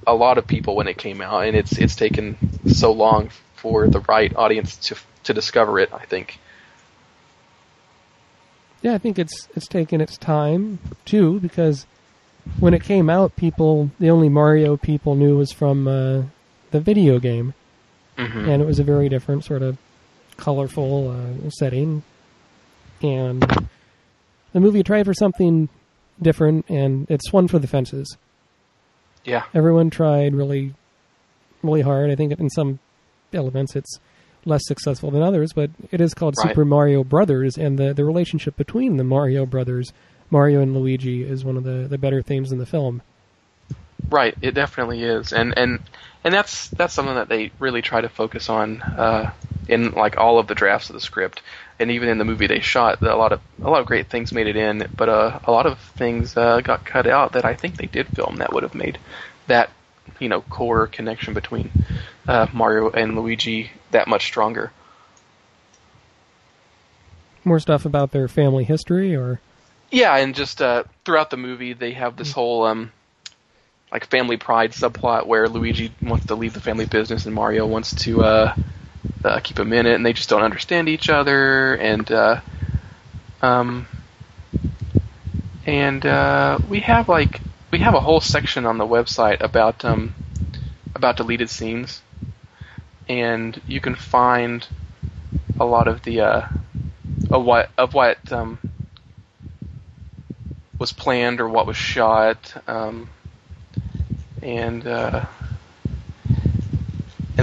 [0.07, 2.37] a lot of people when it came out, and it's it's taken
[2.69, 5.93] so long for the right audience to to discover it.
[5.93, 6.39] I think.
[8.83, 11.87] Yeah, I think it's it's taken its time too because
[12.61, 16.23] when it came out, people the only Mario people knew was from uh,
[16.71, 17.55] the video game,
[18.17, 18.49] Mm-hmm.
[18.49, 19.77] and it was a very different sort of
[20.39, 22.03] colorful uh, setting.
[23.03, 23.43] And
[24.55, 25.69] the movie tried for something
[26.23, 28.17] different, and it swung for the fences.
[29.27, 29.45] Yeah.
[29.55, 30.75] Everyone tried really,
[31.63, 32.11] really hard.
[32.11, 32.79] I think in some
[33.33, 33.99] elements it's
[34.45, 36.51] less successful than others, but it is called Right.
[36.51, 39.93] Super Mario Brothers, and the, the relationship between the Mario brothers,
[40.31, 43.03] Mario and Luigi, is one of the, the better themes in the film.
[44.09, 45.81] Right, it definitely is, and and
[46.23, 49.33] and that's that's something that they really try to focus on uh,
[49.69, 51.43] in like all of the drafts of the script,
[51.79, 54.33] and even in the movie they shot, a lot of a lot of great things
[54.33, 57.55] made it in, but uh, a lot of things uh, got cut out that I
[57.55, 58.99] think they did film that would have made
[59.47, 59.71] that
[60.19, 61.71] you know core connection between
[62.27, 64.73] uh, Mario and Luigi that much stronger.
[67.45, 69.41] More stuff about their family history, or
[69.91, 72.91] Yeah, and just uh, throughout the movie, they have this whole um,
[73.93, 77.95] like family pride subplot where Luigi wants to leave the family business and Mario wants
[78.05, 78.55] to uh,
[79.25, 82.41] uh, keep him in it, and they just don't understand each other, and uh,
[83.43, 83.87] um,
[85.67, 90.15] and uh, we have like we have a whole section on the website about um,
[90.95, 92.03] about deleted scenes,
[93.09, 94.67] and you can find
[95.59, 96.49] a lot of the uh,
[97.31, 98.59] of what of what um,
[100.79, 103.09] was planned or what was shot, um,
[104.43, 105.25] and uh,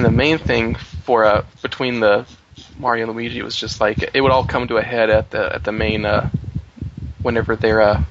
[0.04, 2.26] and the main thing for uh, between the
[2.78, 5.56] Mario and Luigi was just like it would all come to a head at the
[5.56, 6.30] at the main uh,
[7.22, 8.04] whenever they're uh,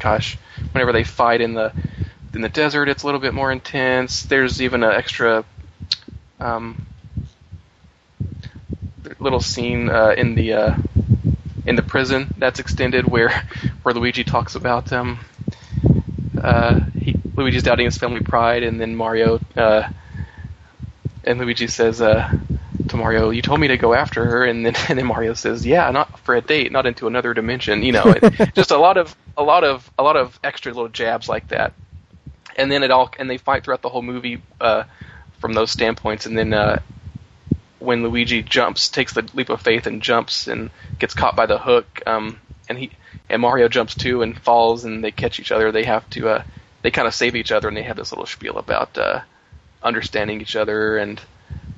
[0.00, 0.36] gosh
[0.72, 1.72] whenever they fight in the
[2.34, 4.24] in the desert it's a little bit more intense.
[4.24, 5.44] There's even an extra
[6.40, 6.84] um,
[9.20, 10.76] little scene uh, in the uh,
[11.66, 13.30] in the prison that's extended where
[13.84, 15.20] where Luigi talks about um
[16.42, 19.88] uh he Luigi's doubting his family pride and then Mario uh
[21.24, 22.28] and Luigi says uh
[22.88, 25.66] to Mario, "You told me to go after her," and then and then Mario says,
[25.66, 28.96] "Yeah, not for a date, not into another dimension." You know, it, just a lot
[28.96, 31.72] of a lot of a lot of extra little jabs like that,
[32.56, 34.84] and then it all and they fight throughout the whole movie uh,
[35.38, 36.80] from those standpoints, and then uh,
[37.78, 41.58] when Luigi jumps, takes the leap of faith and jumps and gets caught by the
[41.58, 42.38] hook, um,
[42.68, 42.90] and he
[43.28, 45.70] and Mario jumps too and falls, and they catch each other.
[45.70, 46.42] They have to uh,
[46.82, 49.20] they kind of save each other, and they have this little spiel about uh,
[49.82, 51.20] understanding each other and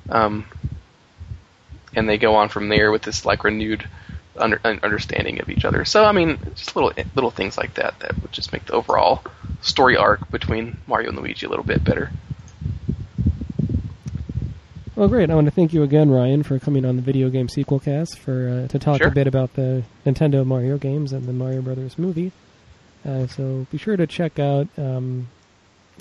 [0.09, 0.45] um,
[1.95, 3.87] and they go on from there with this like renewed
[4.37, 5.85] under, understanding of each other.
[5.85, 9.23] So I mean, just little little things like that that would just make the overall
[9.61, 12.11] story arc between Mario and Luigi a little bit better.
[14.95, 15.29] Well, great.
[15.29, 18.19] I want to thank you again, Ryan, for coming on the Video Game Sequel Cast
[18.19, 19.07] for uh, to talk Sure.
[19.07, 22.31] a bit about the Nintendo Mario games and the Mario Brothers movie.
[23.07, 25.29] Uh, so be sure to check out um,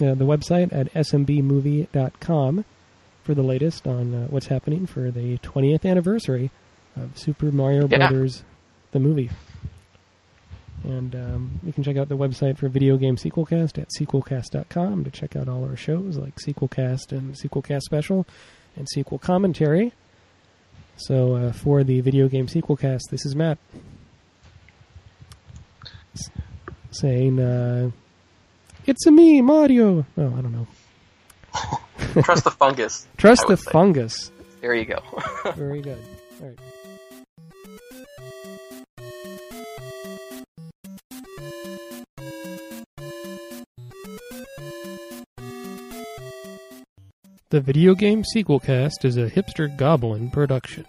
[0.03, 2.65] uh, the website at smbmovie.com
[3.23, 6.51] for the latest on uh, what's happening for the 20th anniversary
[6.97, 7.99] of Super Mario Yeah.
[8.09, 8.43] Brothers,
[8.93, 9.31] the movie.
[10.83, 15.11] And um, you can check out the website for Video Game Sequelcast at sequelcast.com to
[15.11, 18.27] check out all our shows like Sequelcast and Sequelcast Special
[18.77, 19.93] and Sequel Commentary.
[20.97, 23.59] So uh, for the Video Game Sequelcast, this is Matt
[26.93, 27.91] saying, uh,
[28.91, 30.67] "It's a me, Mario." Oh, I don't know.
[32.25, 33.07] Trust the fungus.
[33.17, 33.71] Trust the say.
[33.71, 34.33] fungus.
[34.61, 35.01] There you go.
[35.55, 35.97] Very good.
[36.43, 36.59] All right.
[47.51, 50.85] The Video Game Sequel Cast is a hipster goblin production.